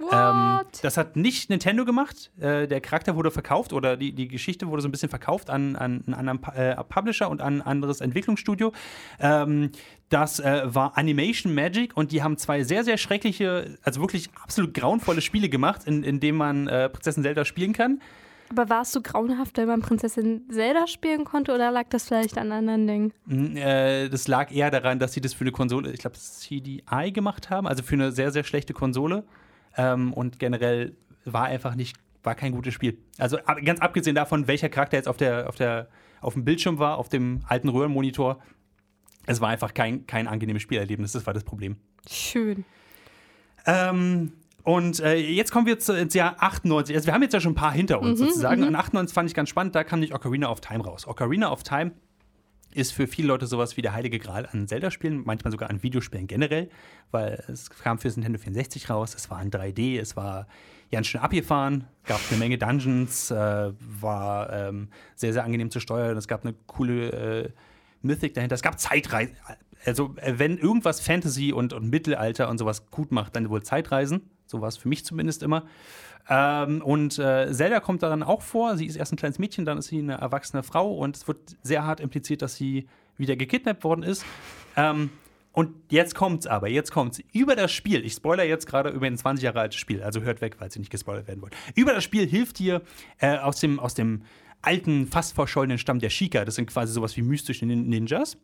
[0.01, 2.31] Ähm, das hat nicht Nintendo gemacht.
[2.39, 5.77] Äh, der Charakter wurde verkauft oder die, die Geschichte wurde so ein bisschen verkauft an,
[5.77, 8.73] an einen anderen äh, Publisher und an ein anderes Entwicklungsstudio.
[9.21, 9.71] Ähm,
[10.09, 14.73] das äh, war Animation Magic und die haben zwei sehr, sehr schreckliche, also wirklich absolut
[14.75, 18.01] grauenvolle Spiele gemacht, in, in denen man äh, Prinzessin Zelda spielen kann.
[18.51, 22.39] Aber war es so grauenhaft, weil man Prinzessin Zelda spielen konnte oder lag das vielleicht
[22.39, 23.13] an anderen Dingen?
[23.27, 27.13] Mm, Äh, das lag eher daran, dass sie das für eine Konsole, ich glaube, CDI
[27.13, 29.25] gemacht haben, also für eine sehr, sehr schlechte Konsole.
[29.79, 32.99] Ähm, und generell war einfach nicht, war kein gutes Spiel.
[33.17, 35.89] Also ab, ganz abgesehen davon, welcher Charakter jetzt auf, der, auf, der,
[36.21, 38.41] auf dem Bildschirm war, auf dem alten Röhrenmonitor,
[39.27, 41.77] es war einfach kein, kein angenehmes Spielerlebnis, das war das Problem.
[42.11, 42.65] Schön.
[43.67, 44.33] Ähm,
[44.65, 46.95] und äh, jetzt kommen wir zu, ins Jahr 98.
[46.97, 48.65] Also wir haben jetzt ja schon ein paar hinter uns sozusagen.
[48.65, 51.07] Und 98 fand ich ganz spannend, da kam nicht Ocarina of Time raus.
[51.07, 51.93] Ocarina of Time
[52.73, 56.27] ist für viele Leute sowas wie der heilige Gral an Zelda-Spielen, manchmal sogar an Videospielen
[56.27, 56.69] generell,
[57.11, 60.47] weil es kam für das Nintendo 64 raus, es war in 3D, es war
[60.91, 66.17] ganz schön abgefahren, gab eine Menge Dungeons, äh, war ähm, sehr, sehr angenehm zu steuern,
[66.17, 67.51] es gab eine coole äh,
[68.03, 69.35] Mythic dahinter, es gab Zeitreisen.
[69.85, 74.23] Also, äh, wenn irgendwas Fantasy und, und Mittelalter und sowas gut macht, dann wohl Zeitreisen.
[74.47, 75.67] So war es für mich zumindest immer.
[76.29, 78.77] Ähm, und äh, Zelda kommt daran auch vor.
[78.77, 81.57] Sie ist erst ein kleines Mädchen, dann ist sie eine erwachsene Frau und es wird
[81.63, 82.87] sehr hart impliziert, dass sie
[83.17, 84.25] wieder gekidnappt worden ist.
[84.77, 85.11] Ähm,
[85.53, 87.21] und jetzt kommt's aber, jetzt kommt's.
[87.33, 90.41] Über das Spiel, ich spoiler jetzt gerade über ein 20 Jahre altes Spiel, also hört
[90.41, 91.57] weg, weil sie nicht gespoilert werden wollt.
[91.75, 92.83] Über das Spiel hilft dir
[93.19, 94.23] äh, aus, dem, aus dem
[94.63, 96.45] alten, fast verschollenen Stamm der Shika.
[96.45, 98.37] Das sind quasi sowas wie mystische Ninjas,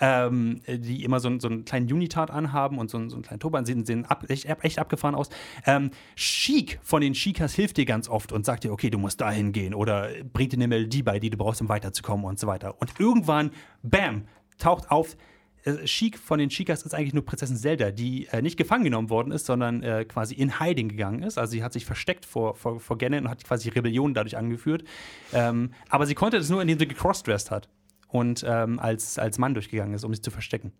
[0.00, 3.66] ähm, die immer so, so einen kleinen Unitat anhaben und so, so einen kleinen Turban,
[3.66, 5.28] sehen, sehen ab, echt, echt, abgefahren aus.
[5.66, 9.20] Ähm, Sheik von den Shikas hilft dir ganz oft und sagt dir, okay, du musst
[9.20, 12.46] dahin gehen oder bringt dir eine Melodie bei, die du brauchst, um weiterzukommen und so
[12.46, 12.80] weiter.
[12.80, 13.50] Und irgendwann,
[13.82, 14.24] bam,
[14.58, 15.16] taucht auf,
[15.64, 19.32] Äh, von den Chikas ist eigentlich nur Prinzessin Zelda, die äh, nicht gefangen genommen worden
[19.32, 21.38] ist, sondern äh, quasi in Hiding gegangen ist.
[21.38, 24.84] Also sie hat sich versteckt vor, vor, vor Ganon und hat quasi Rebellion dadurch angeführt.
[25.32, 27.68] Ähm, aber sie konnte das nur, indem sie gecrossdressed hat
[28.08, 30.72] und ähm, als, als Mann durchgegangen ist, um sich zu verstecken.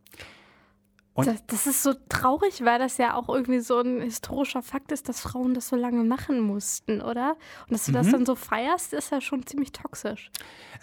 [1.24, 5.08] Das, das, ist so traurig, weil das ja auch irgendwie so ein historischer Fakt ist,
[5.08, 7.36] dass Frauen das so lange machen mussten, oder?
[7.66, 7.96] Und dass du mhm.
[7.96, 10.30] das dann so feierst, ist ja schon ziemlich toxisch.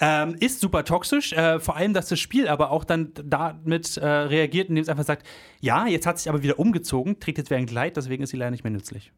[0.02, 4.06] Ähm, ist super toxisch, äh, vor allem, dass das Spiel aber auch dann damit äh,
[4.06, 5.26] reagiert, indem es einfach sagt,
[5.62, 8.38] ja, jetzt hat sich aber wieder umgezogen, trägt jetzt wieder ein Kleid, deswegen ist sie
[8.38, 9.12] leider nicht mehr nützlich.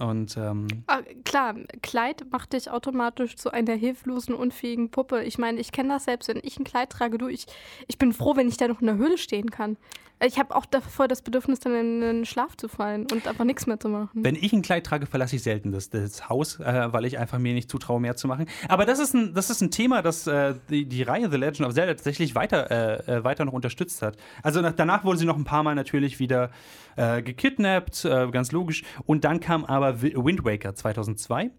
[0.00, 5.22] Und ähm ah, klar, Kleid macht dich automatisch zu einer hilflosen, unfähigen Puppe.
[5.22, 7.16] Ich meine, ich kenne das selbst, wenn ich ein Kleid trage.
[7.16, 7.46] Du, ich,
[7.86, 9.76] ich bin froh, wenn ich da noch in der Höhle stehen kann.
[10.22, 13.66] Ich habe auch davor das Bedürfnis, dann in den Schlaf zu fallen und einfach nichts
[13.66, 14.10] mehr zu machen.
[14.14, 17.38] Wenn ich ein Kleid trage, verlasse ich selten das, das Haus, äh, weil ich einfach
[17.38, 18.46] mir nicht zutraue, mehr zu machen.
[18.68, 21.68] Aber das ist ein, das ist ein Thema, das äh, die, die Reihe The Legend
[21.68, 24.16] of Zelda tatsächlich weiter, äh, äh weiter noch unterstützt hat.
[24.42, 26.50] Also nach, danach wurde sie noch ein paar Mal natürlich wieder
[26.96, 28.84] äh, gekidnappt, äh, ganz logisch.
[29.04, 31.50] Und dann kam aber Wind Waker 2002.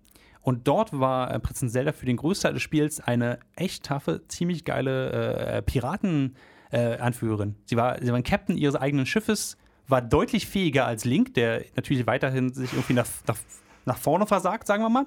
[0.41, 5.63] Und dort war Prinzessin Zelda für den Großteil des Spiels eine echt taffe, ziemlich geile
[5.65, 6.35] Piraten-
[6.71, 7.55] äh, Anführerin.
[7.65, 11.63] Sie war, sie war ein Captain ihres eigenen Schiffes, war deutlich fähiger als Link, der
[11.75, 13.37] natürlich weiterhin sich irgendwie nach, nach,
[13.85, 15.05] nach vorne versagt, sagen wir mal.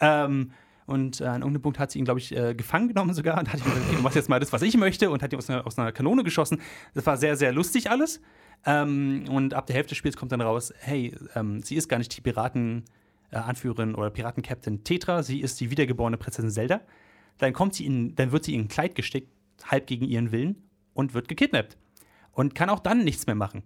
[0.00, 0.52] Ähm,
[0.86, 3.52] und äh, an irgendeinem Punkt hat sie ihn, glaube ich, äh, gefangen genommen sogar und
[3.52, 5.38] hat ihm gesagt, okay, du machst jetzt mal das, was ich möchte und hat ihn
[5.38, 6.60] aus einer, aus einer Kanone geschossen.
[6.94, 8.20] Das war sehr, sehr lustig alles.
[8.64, 11.98] Ähm, und ab der Hälfte des Spiels kommt dann raus, hey, ähm, sie ist gar
[11.98, 16.80] nicht die Piraten-Anführerin äh, oder Piraten-Captain Tetra, sie ist die wiedergeborene Prinzessin Zelda.
[17.38, 19.28] Dann kommt sie in, dann wird sie in ein Kleid gesteckt,
[19.64, 20.65] halb gegen ihren Willen
[20.96, 21.76] und wird gekidnappt.
[22.32, 23.62] Und kann auch dann nichts mehr machen.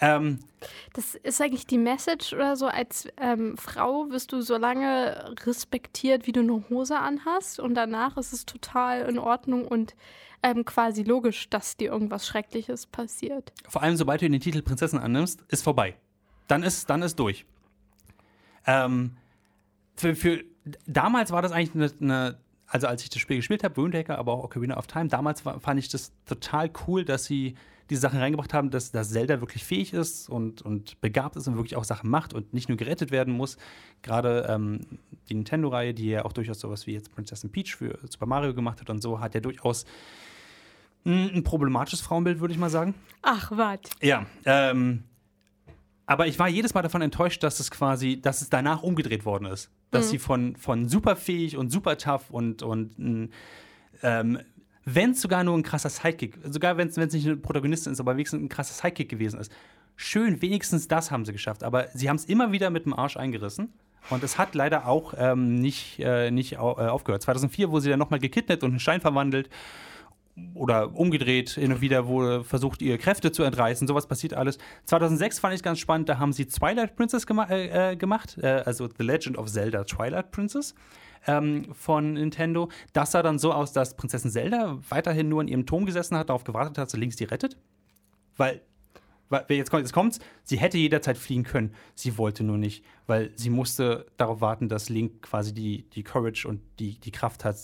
[0.00, 0.38] Ähm,
[0.94, 6.26] das ist eigentlich die Message oder so, als ähm, Frau wirst du so lange respektiert,
[6.26, 9.94] wie du eine Hose anhast und danach ist es total in Ordnung und
[10.42, 13.52] ähm, quasi logisch, dass dir irgendwas Schreckliches passiert.
[13.68, 15.96] Vor allem, sobald du den Titel Prinzessin annimmst, ist vorbei.
[16.48, 17.44] Dann ist, dann ist durch.
[18.66, 19.16] Ähm,
[19.96, 20.42] für, für,
[20.86, 22.39] damals war das eigentlich eine, eine
[22.70, 25.60] also als ich das Spiel gespielt habe, Woundhacker, aber auch Ocarina of Time, damals war,
[25.60, 27.56] fand ich das total cool, dass sie
[27.90, 31.56] diese Sachen reingebracht haben, dass, dass Zelda wirklich fähig ist und, und begabt ist und
[31.56, 33.56] wirklich auch Sachen macht und nicht nur gerettet werden muss.
[34.02, 34.86] Gerade ähm,
[35.28, 38.80] die Nintendo-Reihe, die ja auch durchaus sowas wie jetzt Princess Peach für Super Mario gemacht
[38.80, 39.84] hat und so, hat ja durchaus
[41.04, 42.94] ein, ein problematisches Frauenbild, würde ich mal sagen.
[43.22, 43.80] Ach, was?
[44.00, 45.02] Ja, ähm,
[46.10, 49.44] aber ich war jedes Mal davon enttäuscht, dass es quasi, dass es danach umgedreht worden
[49.44, 49.70] ist.
[49.92, 50.10] Dass mhm.
[50.10, 53.30] sie von, von super fähig und super tough und, und
[54.02, 54.40] ähm,
[54.84, 58.14] wenn es sogar nur ein krasser Sidekick, sogar wenn es nicht eine Protagonistin ist, aber
[58.14, 59.52] wenigstens ein krasser Sidekick gewesen ist.
[59.94, 61.62] Schön, wenigstens das haben sie geschafft.
[61.62, 63.72] Aber sie haben es immer wieder mit dem Arsch eingerissen.
[64.08, 67.22] Und es hat leider auch ähm, nicht, äh, nicht au äh, aufgehört.
[67.22, 69.48] 2004 wurde sie dann nochmal gekidnappt und in Stein verwandelt
[70.54, 73.86] oder umgedreht, hin und wieder wurde versucht, ihre Kräfte zu entreißen.
[73.86, 74.58] Sowas passiert alles.
[74.84, 78.62] 2006 fand ich ganz spannend, da haben sie Twilight Princess gema äh, äh, gemacht, äh,
[78.64, 80.74] also The Legend of Zelda Twilight Princess.
[81.26, 82.70] Ähm, von Nintendo.
[82.94, 86.30] Das sah dann so aus, dass Prinzessin Zelda weiterhin nur in ihrem Turm gesessen hat,
[86.30, 87.58] darauf gewartet hat, dass Links die rettet.
[88.38, 88.62] Weil,
[89.28, 91.74] weil jetzt, kommt, jetzt sie hätte jederzeit fliehen können.
[91.94, 96.48] Sie wollte nur nicht, weil sie musste darauf warten, dass Link quasi die, die Courage
[96.48, 97.58] und die, die Kraft hat,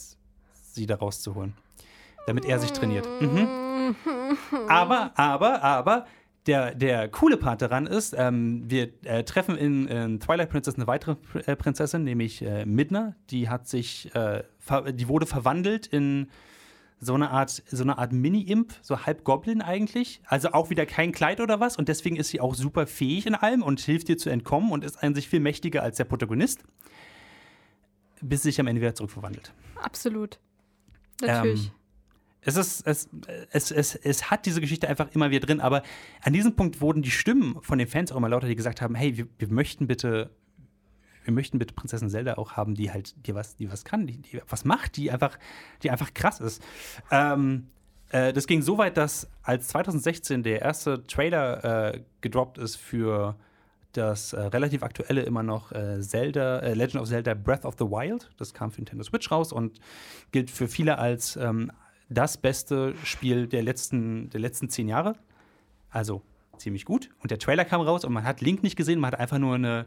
[0.53, 1.55] sie da rauszuholen
[2.27, 3.09] damit er sich trainiert.
[3.21, 3.49] Mhm.
[4.69, 6.07] Aber, aber, aber,
[6.47, 10.87] der, der coole Part daran ist, ähm, wir äh, treffen in, in, Twilight Princess eine
[10.87, 13.17] weitere äh, Prinzessin, nämlich äh, Midna.
[13.31, 14.45] Die hat sich, äh,
[14.93, 16.29] die wurde verwandelt in
[16.99, 20.23] so eine Art, so eine Art Mini-Imp, so halb Goblin eigentlich.
[20.27, 21.77] Also auch wieder kein Kleid oder was.
[21.77, 24.85] Und deswegen ist sie auch super fähig in allem und hilft dir zu entkommen und
[24.85, 26.63] ist an sich viel mächtiger als der Protagonist.
[28.23, 29.53] Bis sie sich am Ende wieder zurückverwandelt.
[29.83, 30.39] Absolut.
[31.21, 31.67] Natürlich.
[31.67, 31.73] Ähm,
[32.47, 33.09] es, ist, es,
[33.51, 35.83] es, es, es hat diese Geschichte einfach immer wieder drin, aber
[36.23, 38.95] an diesem Punkt wurden die Stimmen von den Fans auch immer lauter, die gesagt haben:
[38.95, 40.31] hey, wir, wir möchten bitte
[41.25, 44.19] wir möchten bitte Prinzessin Zelda auch haben, die halt, die was, die was kann, die,
[44.19, 45.41] die was macht, die einfach,
[45.83, 46.63] die einfach krass ist.
[47.11, 47.67] Ähm,
[48.11, 53.35] äh, das ging so weit, dass als 2016 der erste Trailer äh, gedroppt ist für
[53.93, 57.87] das äh, relativ aktuelle immer noch äh, Zelda, äh, Legend of Zelda Breath of the
[57.87, 58.31] Wild.
[58.37, 59.81] Das kam für Nintendo Switch raus und
[60.31, 61.73] gilt für viele als ähm,
[62.09, 65.17] das beste Spiel der letzten, der letzten zehn Jahre.
[65.91, 66.23] Also
[66.59, 67.11] ziemlich gut.
[67.21, 69.55] Und der Trailer kam raus und man hat Link nicht gesehen, man hat einfach nur
[69.55, 69.87] eine,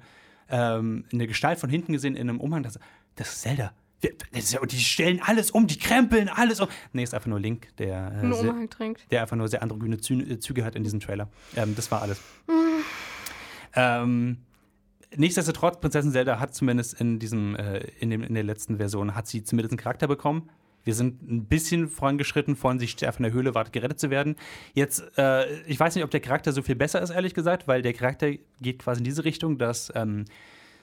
[0.49, 2.63] ähm, eine Gestalt von hinten gesehen in einem Umhang.
[2.63, 2.79] Das,
[3.15, 3.73] das ist Zelda.
[4.01, 6.69] Die stellen alles um, die krempeln alles um.
[6.93, 9.11] Nee, ist einfach nur Link, der, äh, trinkt.
[9.11, 11.29] der einfach nur sehr androgyne Zü Züge hat in diesem Trailer.
[11.57, 12.21] Ähm, das war alles.
[13.75, 14.37] ähm,
[15.17, 19.27] nichtsdestotrotz, Prinzessin Zelda hat zumindest in diesem, äh, in, dem, in der letzten Version, hat
[19.27, 20.49] sie zumindest einen Charakter bekommen.
[20.83, 24.35] Wir sind ein bisschen vorangeschritten von, einfach in der Höhle, wartet gerettet zu werden.
[24.73, 27.81] Jetzt, äh, ich weiß nicht, ob der Charakter so viel besser ist, ehrlich gesagt, weil
[27.81, 30.25] der Charakter geht quasi in diese Richtung, dass ähm,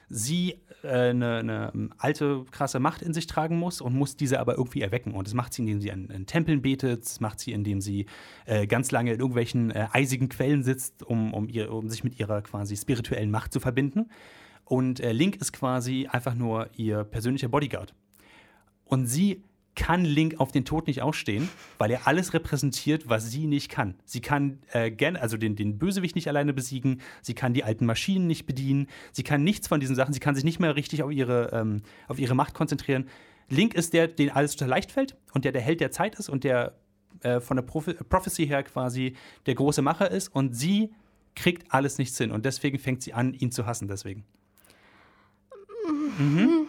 [0.09, 4.55] sie äh, eine, eine alte, krasse Macht in sich tragen muss und muss diese aber
[4.55, 5.13] irgendwie erwecken.
[5.13, 8.05] Und das macht sie, indem sie an, an Tempeln betet, das macht sie, indem sie
[8.45, 12.19] äh, ganz lange in irgendwelchen äh, eisigen Quellen sitzt, um, um, ihr, um sich mit
[12.19, 14.09] ihrer quasi spirituellen Macht zu verbinden.
[14.63, 17.93] Und äh, Link ist quasi einfach nur ihr persönlicher Bodyguard.
[18.85, 19.43] Und sie
[19.77, 23.93] kann Link auf den Tod nicht ausstehen, weil er alles repräsentiert, was sie nicht kann.
[24.03, 27.85] Sie kann äh, gern, also den, den Bösewicht nicht alleine besiegen, sie kann die alten
[27.85, 31.03] Maschinen nicht bedienen, sie kann nichts von diesen Sachen, sie kann sich nicht mehr richtig
[31.03, 33.07] auf ihre, ähm, auf ihre Macht konzentrieren.
[33.49, 36.27] Link ist der, den alles total leicht fällt und der der Held der Zeit ist
[36.27, 36.75] und der
[37.21, 40.89] äh, von der Prophe Prophecy her quasi der große Macher ist und sie
[41.35, 44.25] kriegt alles nichts hin und deswegen fängt sie an, ihn zu hassen deswegen.
[46.17, 46.67] Mhm.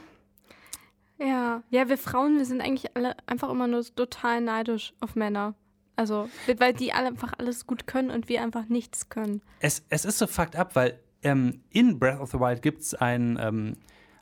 [1.18, 5.54] Ja, ja, wir Frauen, wir sind eigentlich alle einfach immer nur total neidisch auf Männer.
[5.96, 6.28] Also,
[6.58, 9.42] weil die alle einfach alles gut können und wir einfach nichts können.
[9.58, 12.94] Es, es ist so fucked up, weil ähm, in Breath of the Wild gibt es
[12.94, 13.76] ein, ähm,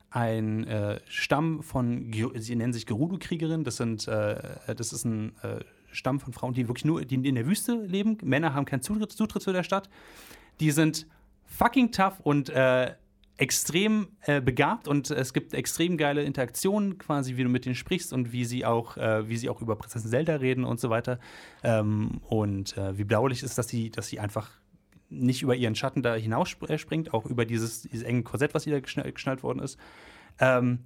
[0.09, 5.61] ein äh, Stamm von, sie nennen sich Gerudo-Kriegerinnen, das sind, äh, das ist ein äh,
[5.93, 8.17] Stamm von Frauen, die wirklich nur die in der Wüste leben.
[8.23, 9.91] Männer haben keinen Zutritt, Zutritt zu der Stadt.
[10.61, 11.07] Die sind
[11.45, 12.95] fucking tough und äh,
[13.39, 18.13] extrem äh, begabt und es gibt extrem geile Interaktionen, quasi, wie du mit denen sprichst
[18.13, 21.19] und wie sie auch, äh, wie sie auch über Prinzessin Zelda reden und so weiter.
[21.63, 24.51] Ähm, und äh, wie blaulich ist, dass sie, dass sie einfach
[25.09, 28.81] nicht über ihren Schatten da hinausspringt, auch über dieses, dieses enge Korsett, was ihr da
[28.81, 29.79] geschnallt, geschnallt worden ist.
[30.41, 30.81] Ähm,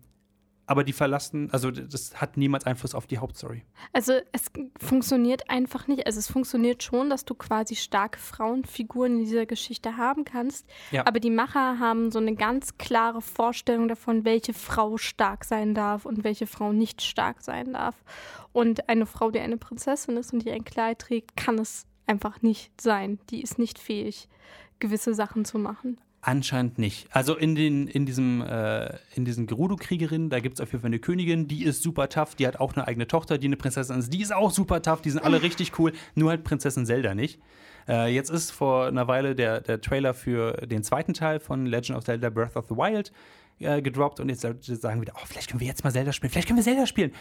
[0.70, 3.64] aber die verlassen, also das hat niemals Einfluss auf die Hauptstory.
[3.92, 6.06] Also es funktioniert einfach nicht.
[6.06, 10.68] Also es funktioniert schon, dass du quasi starke Frauenfiguren in dieser Geschichte haben kannst.
[10.92, 11.04] Ja.
[11.08, 16.04] Aber die Macher haben so eine ganz klare Vorstellung davon, welche Frau stark sein darf
[16.04, 17.96] und welche Frau nicht stark sein darf.
[18.52, 22.42] Und eine Frau, die eine Prinzessin ist und die ein Kleid trägt, kann es einfach
[22.42, 23.18] nicht sein.
[23.30, 24.28] Die ist nicht fähig,
[24.78, 25.98] gewisse Sachen zu machen.
[26.22, 27.08] Anscheinend nicht.
[27.12, 30.88] Also in, den, in diesem äh, in diesen Gerudo-Kriegerinnen, da gibt es auf jeden Fall
[30.88, 33.98] eine Königin, die ist super tough, die hat auch eine eigene Tochter, die eine Prinzessin
[33.98, 37.14] ist, die ist auch super tough, die sind alle richtig cool, nur halt Prinzessin Zelda
[37.14, 37.40] nicht.
[37.88, 41.96] Äh, jetzt ist vor einer Weile der, der Trailer für den zweiten Teil von Legend
[41.96, 43.12] of Zelda Breath of the Wild
[43.58, 46.48] äh, gedroppt und jetzt sagen wieder, oh, vielleicht können wir jetzt mal Zelda spielen, vielleicht
[46.48, 47.12] können wir Zelda spielen.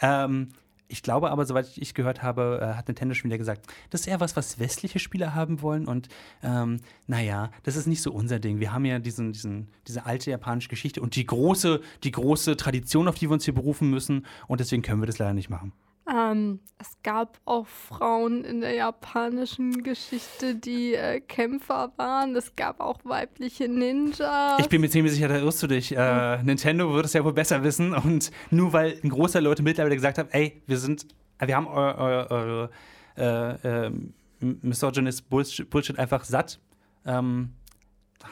[0.00, 0.50] Ähm,
[0.88, 4.06] ich glaube aber, soweit ich gehört habe, äh, hat Nintendo schon wieder gesagt, das ist
[4.06, 5.86] eher was, was westliche Spieler haben wollen.
[5.86, 6.08] Und
[6.42, 8.60] ähm, naja, das ist nicht so unser Ding.
[8.60, 13.08] Wir haben ja diesen, diesen, diese alte japanische Geschichte und die große, die große Tradition,
[13.08, 14.26] auf die wir uns hier berufen müssen.
[14.46, 15.72] Und deswegen können wir das leider nicht machen.
[16.12, 22.36] Ähm, es gab auch Frauen in der japanischen Geschichte, die äh, Kämpfer waren.
[22.36, 24.60] Es gab auch weibliche Ninjas.
[24.60, 25.96] Ich bin mir ziemlich sicher, da irrst du dich.
[25.96, 27.94] Äh, Nintendo wird es ja wohl besser wissen.
[27.94, 31.06] Und nur weil ein großer Leute mittlerweile gesagt haben, ey, wir sind,
[31.38, 32.70] wir haben eure, eure, eure
[33.16, 33.92] äh, äh,
[34.40, 36.60] Misogynist Bullshit einfach satt,
[37.06, 37.54] ähm,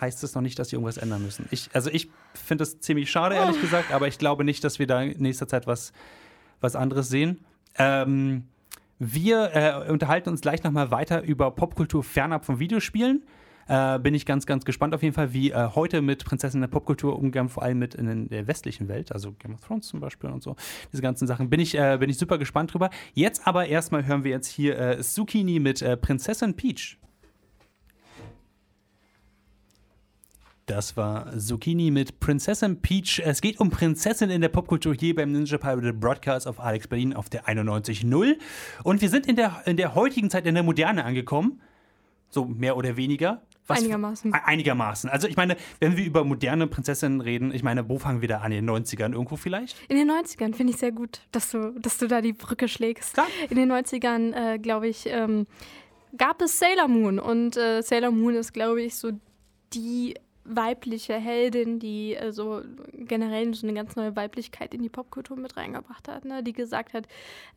[0.00, 1.46] heißt es noch nicht, dass sie irgendwas ändern müssen.
[1.50, 4.86] Ich, also ich finde das ziemlich schade, ehrlich gesagt, aber ich glaube nicht, dass wir
[4.86, 5.92] da in nächster Zeit was,
[6.60, 7.44] was anderes sehen.
[7.78, 8.44] Ähm,
[8.98, 13.24] wir äh, unterhalten uns gleich nochmal weiter über Popkultur fernab von Videospielen.
[13.68, 16.68] Äh, bin ich ganz, ganz gespannt auf jeden Fall, wie äh, heute mit Prinzessin der
[16.68, 20.30] Popkultur umgegangen, vor allem mit in der westlichen Welt, also Game of Thrones zum Beispiel
[20.30, 20.56] und so,
[20.92, 21.48] diese ganzen Sachen.
[21.50, 22.90] Bin ich, äh, bin ich super gespannt drüber.
[23.14, 26.98] Jetzt aber erstmal hören wir jetzt hier äh, Zucchini mit äh, Prinzessin Peach.
[30.66, 33.20] Das war Zucchini mit Prinzessin Peach.
[33.24, 37.14] Es geht um Prinzessin in der Popkultur hier beim Ninja Pirate Broadcast auf Alex Berlin
[37.14, 38.36] auf der 91.0.
[38.84, 41.60] Und wir sind in der, in der heutigen Zeit in der Moderne angekommen.
[42.30, 43.42] So mehr oder weniger.
[43.66, 44.32] Was einigermaßen.
[44.32, 45.10] Einigermaßen.
[45.10, 48.38] Also ich meine, wenn wir über moderne Prinzessinnen reden, ich meine, wo fangen wir da
[48.38, 48.52] an?
[48.52, 49.76] In den 90ern irgendwo vielleicht?
[49.88, 53.14] In den 90ern finde ich sehr gut, dass du, dass du da die Brücke schlägst.
[53.14, 53.26] Klar.
[53.50, 55.46] In den 90ern, äh, glaube ich, ähm,
[56.16, 57.18] gab es Sailor Moon.
[57.18, 59.10] Und äh, Sailor Moon ist, glaube ich, so
[59.74, 62.62] die weibliche Heldin, die äh, so
[62.94, 66.42] generell so eine ganz neue Weiblichkeit in die Popkultur mit reingebracht hat, ne?
[66.42, 67.06] die gesagt hat,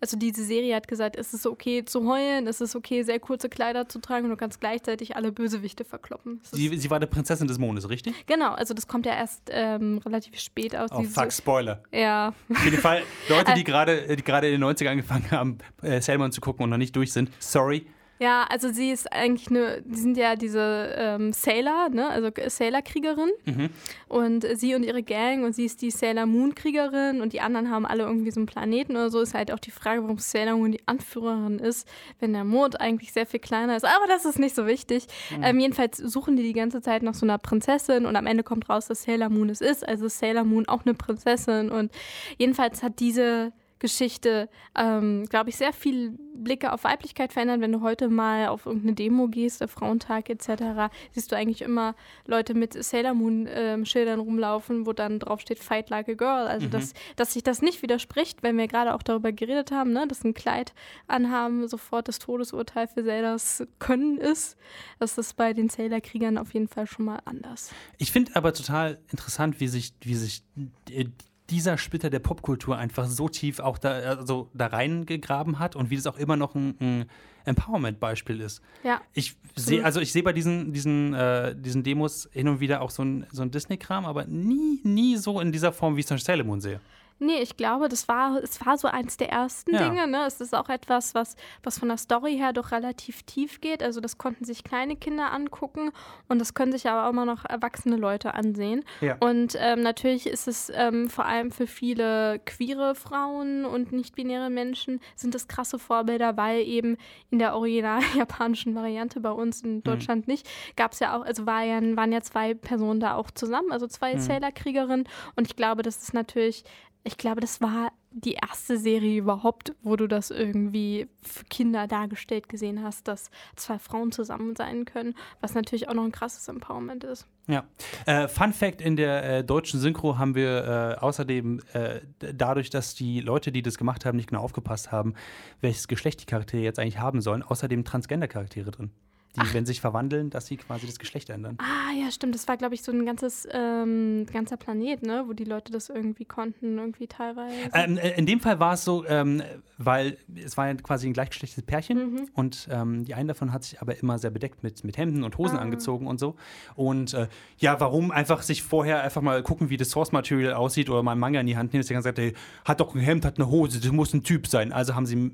[0.02, 3.50] also diese Serie hat gesagt, es ist okay zu heulen, es ist okay, sehr kurze
[3.50, 6.42] Kleider zu tragen und du kannst gleichzeitig alle Bösewichte verkloppen.
[6.52, 8.14] Sie, sie war die Prinzessin des Mondes, richtig?
[8.28, 10.92] Genau, also das kommt ja erst ähm, relativ spät aus.
[10.92, 11.82] Oh, fuck, Spoiler.
[11.92, 12.34] Ja.
[12.50, 16.42] Auf jeden Fall, Leute, die gerade die in den 90ern angefangen haben, äh, Salmon zu
[16.42, 17.88] gucken und noch nicht durch sind, sorry,
[18.18, 23.32] ja, also sie ist eigentlich eine, die sind ja diese ähm, Sailor, ne, also Sailor-Kriegerin.
[23.46, 23.70] Mhm.
[24.08, 27.86] Und sie und ihre Gang und sie ist die Sailor Moon-Kriegerin und die anderen haben
[27.86, 29.20] alle irgendwie so einen Planeten oder so.
[29.20, 31.88] Ist halt auch die Frage, warum Sailor Moon die Anführerin ist,
[32.20, 33.84] wenn der Mond eigentlich sehr viel kleiner ist.
[33.84, 35.08] Aber das ist nicht so wichtig.
[35.36, 35.44] Mhm.
[35.44, 38.70] Ähm, jedenfalls suchen die die ganze Zeit nach so einer Prinzessin und am Ende kommt
[38.70, 39.86] raus, dass Sailor Moon es ist.
[39.86, 41.92] Also ist Sailor Moon auch eine Prinzessin und
[42.38, 47.60] jedenfalls hat diese Geschichte, ähm, glaube ich, sehr viel Blicke auf Weiblichkeit verändert.
[47.62, 51.96] Wenn du heute mal auf irgendeine Demo gehst, der Frauentag etc., siehst du eigentlich immer
[52.26, 56.48] Leute mit Sailor Moon-Schildern ähm, rumlaufen, wo dann drauf steht Fight like a girl.
[56.48, 56.72] Also, mhm.
[56.72, 60.24] dass, dass sich das nicht widerspricht, wenn wir gerade auch darüber geredet haben, ne, dass
[60.24, 60.74] ein Kleid
[61.08, 64.58] anhaben sofort das Todesurteil für Sailors Können ist.
[65.00, 67.72] Das ist bei den Sailor-Kriegern auf jeden Fall schon mal anders.
[67.98, 70.44] Ich finde aber total interessant, wie sich, wie sich
[70.90, 71.06] äh,
[71.50, 75.96] dieser Splitter der Popkultur einfach so tief auch da, also da reingegraben hat und wie
[75.96, 77.06] das auch immer noch ein, ein
[77.46, 78.62] Empowerment-Beispiel ist.
[78.84, 79.02] Ja.
[79.14, 82.90] Ich sehe, also ich sehe bei diesen, diesen, äh, diesen Demos hin und wieder auch
[82.90, 86.12] so ein, so ein Disney-Kram, aber nie, nie so in dieser Form, wie ich es
[86.12, 86.82] in Sailor Moon sehe.
[87.18, 89.88] Nee, ich glaube, das war, es war so eins der ersten ja.
[89.88, 90.08] Dinge.
[90.08, 90.26] Ne?
[90.28, 93.82] Es ist auch etwas, was, was von der Story her doch relativ tief geht.
[93.82, 95.92] Also das konnten sich kleine Kinder angucken
[96.28, 98.84] und das können sich aber auch immer noch erwachsene Leute ansehen.
[99.00, 99.16] Ja.
[99.22, 105.00] Und ähm, natürlich ist es ähm, vor allem für viele queere Frauen und nicht-binäre Menschen
[105.16, 106.98] sind das krasse Vorbilder, weil eben
[107.32, 109.84] in der original japanischen Variante bei uns in mhm.
[109.84, 110.34] Deutschland mhm.
[110.34, 113.72] nicht, gab es ja auch, also war ja, waren ja zwei Personen da auch zusammen,
[113.72, 114.20] also zwei mhm.
[114.20, 115.08] Sailor-Kriegerinnen
[115.38, 116.66] und ich glaube, das ist natürlich
[117.06, 122.50] ich glaube, das war die erste Serie überhaupt, wo du das irgendwie für Kinder dargestellt
[122.50, 127.04] gesehen hast, dass zwei Frauen zusammen sein können, was natürlich auch noch ein krasses Empowerment
[127.04, 127.28] ist.
[127.48, 127.66] Ja.
[128.08, 132.96] Äh, Fun Fact: In der äh, deutschen Synchro haben wir äh, außerdem äh, dadurch, dass
[132.96, 135.14] die Leute, die das gemacht haben, nicht genau aufgepasst haben,
[135.62, 138.90] welches Geschlecht die Charaktere jetzt eigentlich haben sollen, außerdem Transgender-Charaktere drin
[139.36, 139.54] die, Ach.
[139.54, 141.58] wenn sich verwandeln, dass sie quasi das Geschlecht ändern.
[141.60, 142.36] Ah, ja, stimmt.
[142.36, 145.26] Das war, glaube ich, so ein ganzes, ähm, ganzer Planet, ne?
[145.28, 147.56] wo die Leute das irgendwie konnten, irgendwie teilweise.
[147.74, 149.44] Ähm, äh, in dem Fall war es so, ähm,
[149.78, 152.30] weil es war ja quasi ein gleichgeschlechtliches Pärchen mhm.
[152.34, 155.38] und ähm, die eine davon hat sich aber immer sehr bedeckt mit, mit Hemden und
[155.38, 155.62] Hosen ah.
[155.62, 156.36] angezogen und so.
[156.76, 157.28] Und äh,
[157.58, 161.12] ja, warum einfach sich vorher einfach mal gucken, wie das Source Material aussieht oder mal
[161.12, 162.34] einen Manga in die Hand nehmen, dass der gesagt hat, hey,
[162.64, 164.72] hat doch ein Hemd, hat eine Hose, das muss ein Typ sein.
[164.72, 165.32] Also haben sie,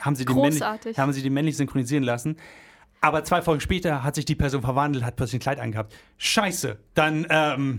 [0.00, 2.36] haben sie, den, männlich, haben sie den männlich synchronisieren lassen.
[3.04, 5.94] Aber zwei Folgen später hat sich die Person verwandelt, hat plötzlich ein Kleid angehabt.
[6.16, 6.78] Scheiße.
[6.94, 7.76] Dann, ähm,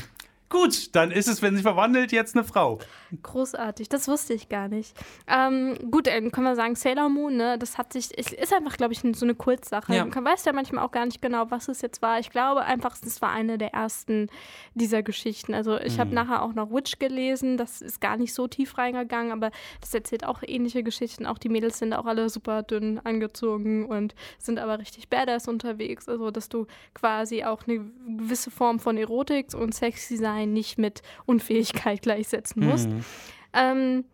[0.49, 2.79] Gut, dann ist es, wenn sie verwandelt, jetzt eine Frau.
[3.23, 4.95] Großartig, das wusste ich gar nicht.
[5.27, 8.93] Ähm, gut, dann können wir sagen, Sailor Moon, ne, das hat sich, ist einfach, glaube
[8.93, 9.95] ich, so eine Kurzsache.
[9.95, 10.05] Ja.
[10.05, 12.19] Man weiß ja manchmal auch gar nicht genau, was es jetzt war.
[12.19, 14.27] Ich glaube einfach, es war eine der ersten
[14.73, 15.53] dieser Geschichten.
[15.53, 16.01] Also ich mhm.
[16.01, 19.93] habe nachher auch noch Witch gelesen, das ist gar nicht so tief reingegangen, aber das
[19.93, 21.25] erzählt auch ähnliche Geschichten.
[21.25, 26.07] Auch die Mädels sind auch alle super dünn angezogen und sind aber richtig badass unterwegs.
[26.07, 31.01] Also, dass du quasi auch eine gewisse Form von Erotik und sexy sein nicht mit
[31.25, 32.89] Unfähigkeit gleichsetzen musst.
[32.89, 33.05] Mhm.
[33.53, 34.05] Ähm,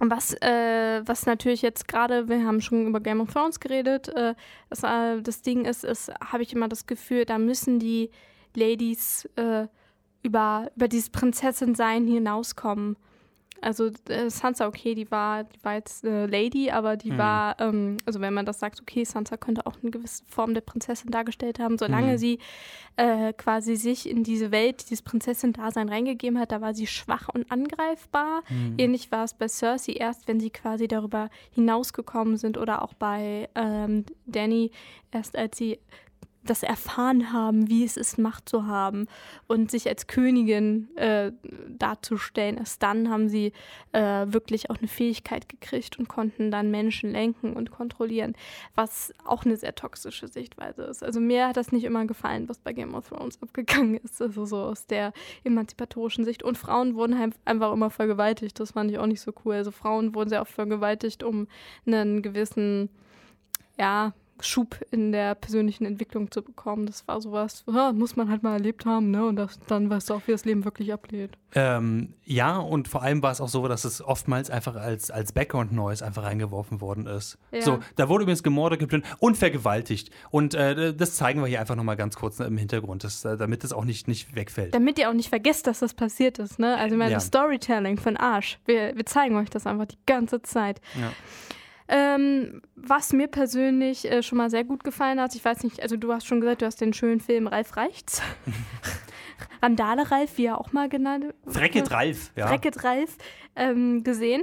[0.00, 4.34] was, äh, was natürlich jetzt gerade, wir haben schon über Game of Thrones geredet, äh,
[4.70, 8.10] das, äh, das Ding ist, ist habe ich immer das Gefühl, da müssen die
[8.54, 9.66] Ladies äh,
[10.22, 12.96] über, über dieses Prinzessin-Sein hinauskommen.
[13.60, 17.18] Also äh, Sansa, okay, die war, die war jetzt äh, Lady, aber die mhm.
[17.18, 20.60] war, ähm, also wenn man das sagt, okay, Sansa könnte auch eine gewisse Form der
[20.60, 22.18] Prinzessin dargestellt haben, solange mhm.
[22.18, 22.38] sie
[22.96, 27.50] äh, quasi sich in diese Welt, dieses Prinzessin-Dasein reingegeben hat, da war sie schwach und
[27.50, 28.42] angreifbar.
[28.48, 28.74] Mhm.
[28.78, 33.48] Ähnlich war es bei Cersei erst, wenn sie quasi darüber hinausgekommen sind oder auch bei
[33.54, 34.70] ähm, Danny
[35.10, 35.78] erst als sie
[36.50, 39.06] das erfahren haben, wie es ist, Macht zu haben
[39.46, 41.32] und sich als Königin äh,
[41.68, 42.58] darzustellen.
[42.58, 43.52] Erst dann haben sie
[43.92, 48.34] äh, wirklich auch eine Fähigkeit gekriegt und konnten dann Menschen lenken und kontrollieren,
[48.74, 51.02] was auch eine sehr toxische Sichtweise ist.
[51.02, 54.44] Also mir hat das nicht immer gefallen, was bei Game of Thrones abgegangen ist, also
[54.44, 55.12] so aus der
[55.44, 56.42] emanzipatorischen Sicht.
[56.42, 59.54] Und Frauen wurden halt einfach immer vergewaltigt, das fand ich auch nicht so cool.
[59.54, 61.46] Also Frauen wurden sehr oft vergewaltigt, um
[61.86, 62.88] einen gewissen,
[63.78, 64.12] ja,
[64.42, 66.86] Schub in der persönlichen Entwicklung zu bekommen.
[66.86, 69.24] Das war sowas, ja, muss man halt mal erlebt haben, ne?
[69.26, 71.30] Und das, dann weißt du auch, wie das Leben wirklich abgeht.
[71.54, 75.32] Ähm, ja, und vor allem war es auch so, dass es oftmals einfach als, als
[75.32, 77.38] Background-Noise einfach reingeworfen worden ist.
[77.52, 77.62] Ja.
[77.62, 80.10] So, da wurde übrigens gemordet, geplündert und vergewaltigt.
[80.30, 83.64] Und äh, das zeigen wir hier einfach nochmal ganz kurz im Hintergrund, das, äh, damit
[83.64, 84.74] es auch nicht, nicht wegfällt.
[84.74, 86.76] Damit ihr auch nicht vergesst, dass das passiert ist, ne?
[86.76, 87.16] Also ich meine, Ja.
[87.16, 88.58] das Storytelling von Arsch.
[88.66, 90.80] Wir, wir zeigen euch das einfach die ganze Zeit.
[91.00, 91.12] Ja.
[91.88, 95.96] Ähm, was mir persönlich äh, schon mal sehr gut gefallen hat, ich weiß nicht, also
[95.96, 98.20] du hast schon gesagt, du hast den schönen Film Ralf Reichts.
[99.62, 102.48] Randale Ralf, wie er auch mal genannt Frecket Ralf, ja.
[102.48, 103.16] Frecket Ralf
[103.56, 104.42] ähm, gesehen.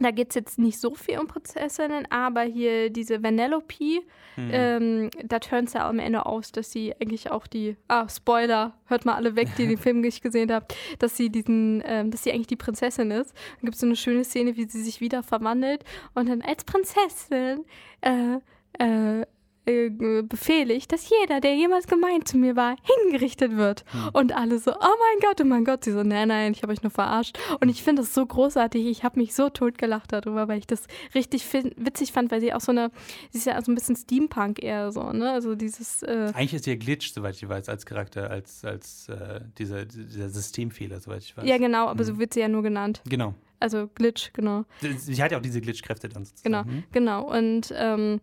[0.00, 4.02] Da geht es jetzt nicht so viel um Prinzessinnen, aber hier diese Vanellope,
[4.34, 4.50] Hm.
[4.50, 8.72] ähm, da turnt es ja am Ende aus, dass sie eigentlich auch die, ah, Spoiler,
[8.86, 12.24] hört mal alle weg, die den Film nicht gesehen habt, dass sie diesen, ähm, dass
[12.24, 13.34] sie eigentlich die Prinzessin ist.
[13.34, 15.84] Dann gibt es so eine schöne Szene, wie sie sich wieder verwandelt
[16.14, 17.64] und dann als Prinzessin
[18.00, 18.38] äh,
[18.78, 19.26] äh,
[19.66, 19.90] äh,
[20.22, 23.84] befehligt, dass jeder, der jemals gemein zu mir war, hingerichtet wird.
[24.12, 25.84] Und alle so, oh mein Gott, oh mein Gott.
[25.84, 27.38] Sie so, nein, nein, ich habe euch nur verarscht.
[27.60, 28.86] Und ich finde das so großartig.
[28.86, 30.84] Ich habe mich so totgelacht darüber, weil ich das
[31.14, 31.44] richtig
[31.76, 32.90] witzig fand, weil sie auch so eine,
[33.30, 35.30] sie ist ja so ein bisschen Steampunk eher so, ne?
[35.30, 39.08] Also dieses, äh, Eigentlich ist sie ja Glitch, soweit ich weiß, als Charakter, als, als
[39.08, 41.46] äh, dieser, dieser Systemfehler, soweit ich weiß.
[41.48, 43.00] ja genau, aber so wird sie ja nur genannt.
[43.08, 43.34] Genau.
[43.60, 44.64] Also Glitch, genau.
[44.80, 46.50] Sie hat ja auch diese Glitch-Kräfte dann sozusagen.
[46.52, 46.82] Genau, Hm?
[46.90, 47.30] genau.
[47.30, 48.20] Und ähm,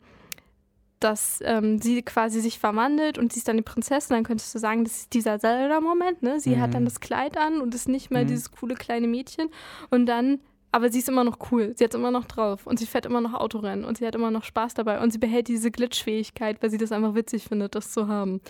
[0.99, 4.59] dass ähm, sie quasi sich verwandelt und sie ist dann die Prinzessin, dann könntest du
[4.59, 6.39] sagen, das ist dieser Zelda-Moment, ne?
[6.39, 8.27] Sie hat dann das Kleid an und ist nicht mehr Mhm.
[8.27, 9.49] dieses coole kleine Mädchen.
[9.89, 10.39] Und dann,
[10.71, 13.21] aber sie ist immer noch cool, sie hat immer noch drauf und sie fährt immer
[13.21, 16.69] noch Autorennen und sie hat immer noch Spaß dabei und sie behält diese Glitch-Fähigkeit, weil
[16.69, 18.41] sie das einfach witzig findet, das zu haben.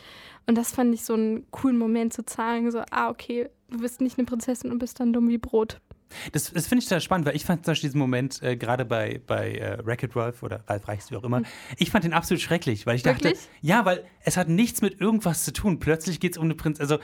[0.47, 4.01] Und das fand ich so einen coolen Moment zu zeigen, so, ah, okay, du bist
[4.01, 5.79] nicht eine Prinzessin und bist dann dumm wie Brot.
[6.31, 8.85] Das, das finde ich total spannend, weil ich fand zum Beispiel diesen Moment äh, gerade
[8.85, 11.43] bei, bei äh, Wreck-It Ralph oder Ralf Reichs, wie auch immer,
[11.77, 13.47] ich fand den absolut schrecklich, weil ich dachte, Wirklich?
[13.61, 15.79] ja, weil es hat nichts mit irgendwas zu tun.
[15.79, 16.99] Plötzlich geht es um eine Prinz, also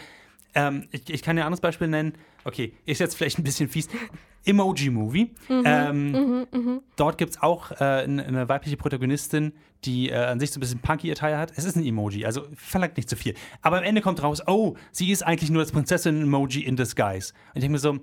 [0.56, 2.14] ähm, ich, ich kann dir ein anderes Beispiel nennen.
[2.45, 3.89] Okay, ist jetzt vielleicht ein bisschen fies.
[4.45, 5.32] Emoji-Movie.
[5.49, 6.47] ähm,
[6.95, 9.53] Dort gibt es auch äh, eine, weibliche Protagonistin,
[9.84, 11.51] die äh, an sich so ein bisschen punky Attire hat.
[11.56, 13.34] Es ist ein Emoji, also verlangt nicht zu viel.
[13.62, 17.34] Aber am Ende kommt raus, oh, sie ist eigentlich nur das Prinzessin-Emoji in disguise.
[17.53, 17.99] Und ich denke mir so,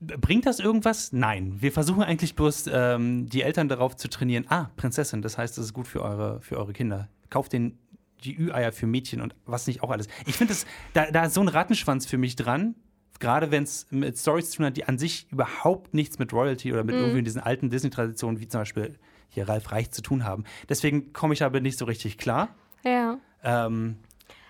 [0.00, 1.12] Bringt das irgendwas?
[1.12, 1.56] Nein.
[1.60, 4.46] Wir versuchen eigentlich bloß, ähm, die Eltern darauf zu trainieren.
[4.48, 7.08] Ah, Prinzessin, das heißt, das ist gut für eure, für eure Kinder.
[7.30, 7.78] Kauft den
[8.24, 10.08] die Ü-Eier für Mädchen und was nicht auch alles.
[10.26, 10.54] Ich finde,
[10.92, 12.74] da, da ist so ein Rattenschwanz für mich dran.
[13.20, 16.72] Gerade wenn es mit Stories zu tun hat, die an sich überhaupt nichts mit Royalty
[16.72, 18.96] oder mit irgendwie diesen alten Disney-Traditionen, wie zum Beispiel
[19.28, 20.44] hier Ralf Reich, zu tun haben.
[20.68, 22.54] Deswegen komme ich aber nicht so richtig klar.
[22.84, 23.18] Ja.
[23.42, 23.96] Ähm,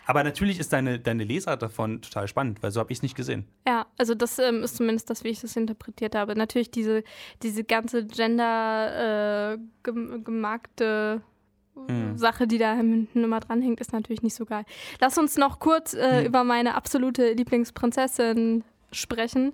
[0.08, 3.14] aber natürlich ist deine, deine Lesart davon total spannend, weil so habe ich es nicht
[3.14, 3.44] gesehen.
[3.66, 6.34] Ja, also das ähm, ist zumindest das, wie ich das interpretiert habe.
[6.34, 7.04] Natürlich diese,
[7.42, 11.20] diese ganze gender äh, gemarkte
[11.86, 12.18] Hm.
[12.18, 14.64] Sache, die da hinten immer dranhängt, ist natürlich nicht so geil.
[15.00, 16.26] Lass uns noch kurz äh, Hm.
[16.26, 19.52] über meine absolute Lieblingsprinzessin sprechen.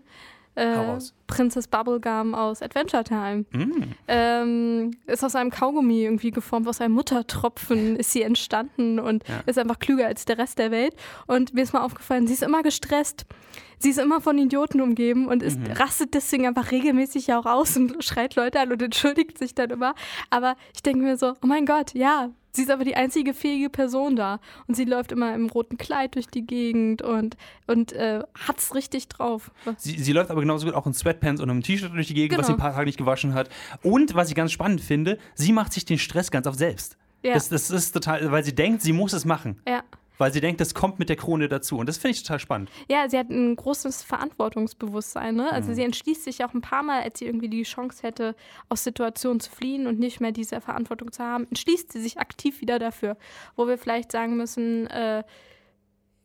[0.55, 1.15] Äh, Hau raus.
[1.35, 3.45] Princess Bubblegum aus Adventure Time.
[3.53, 3.83] Mm.
[4.09, 9.41] Ähm, ist aus einem Kaugummi irgendwie geformt, aus einem Muttertropfen ist sie entstanden und Ja.
[9.47, 10.95] ist einfach klüger als der Rest der Welt.
[11.27, 13.27] Und mir ist mal aufgefallen, sie ist immer gestresst.
[13.79, 18.03] Sie ist immer von Idioten umgeben und ist, rastet deswegen einfach regelmäßig auch aus und
[18.05, 19.95] schreit Leute an und entschuldigt sich dann immer.
[20.31, 23.69] Aber ich denke mir so, oh mein Gott, ja, sie ist aber die einzige fähige
[23.69, 24.39] Person da.
[24.69, 29.09] Und sie läuft immer im roten Kleid durch die Gegend und, und äh, hat's richtig
[29.09, 29.51] drauf.
[29.77, 32.39] Sie, sie läuft aber genauso gut auch in Sweatpants und einem T-Shirt durch die Gegend,
[32.39, 32.67] was sie ein Genau.
[32.69, 33.49] paar Tage nicht gewaschen hat.
[33.83, 36.97] Und was ich ganz spannend finde, sie macht sich den Stress ganz auf selbst.
[37.23, 37.35] Ja.
[37.35, 39.61] Das, das ist total, weil sie denkt, sie muss es machen.
[39.67, 39.83] Ja.
[40.19, 41.77] Weil sie denkt, das kommt mit der Krone dazu.
[41.79, 42.71] Und das finde ich total spannend.
[42.89, 44.05] Ja, sie hat ein großes
[44.55, 45.35] Verantwortungsbewusstsein.
[45.35, 45.51] Ne?
[45.51, 45.75] Also Mhm.
[45.75, 48.37] sie entschließt sich auch ein paar Mal, als sie irgendwie die Chance hätte,
[48.69, 52.61] aus Situationen zu fliehen und nicht mehr diese Verantwortung zu haben, entschließt sie sich aktiv
[52.61, 53.17] wieder dafür.
[53.57, 55.25] Wo wir vielleicht sagen müssen, äh,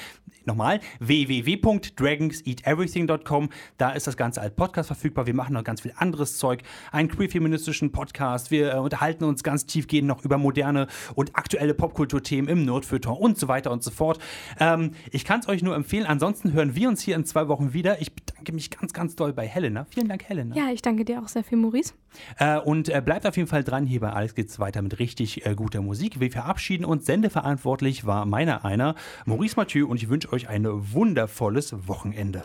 [0.44, 3.50] Nochmal, www.dragonseateverything.com queereverything.com.
[3.78, 5.26] Da ist das Ganze als Podcast verfügbar.
[5.26, 6.62] Wir machen noch ganz viel anderes Zeug.
[6.92, 8.50] Einen queer-feministischen Podcast.
[8.50, 13.38] Wir äh, unterhalten uns ganz tiefgehend noch über moderne und aktuelle Popkulturthemen im Notfeuilleton und
[13.38, 14.18] so weiter und so fort.
[14.60, 16.06] Ähm, ich kann es euch nur empfehlen.
[16.06, 18.00] Ansonsten hören wir uns hier in zwei Wochen wieder.
[18.00, 19.86] Ich bedanke mich ganz, ganz doll bei Helena.
[19.90, 20.54] Vielen Dank, Helena.
[20.54, 21.94] Ja, ich danke dir auch sehr viel, Maurice.
[22.38, 23.86] Äh, und äh, bleibt auf jeden Fall dran.
[23.86, 26.20] Hier bei Alex geht es weiter mit richtig äh, guter Musik.
[26.20, 27.06] Wir verabschieden uns.
[27.06, 28.94] Sendeverantwortlich war meiner einer,
[29.26, 29.86] Maurice Mathieu.
[29.86, 32.44] Und ich wünsche euch ein wundervolles Wochenende.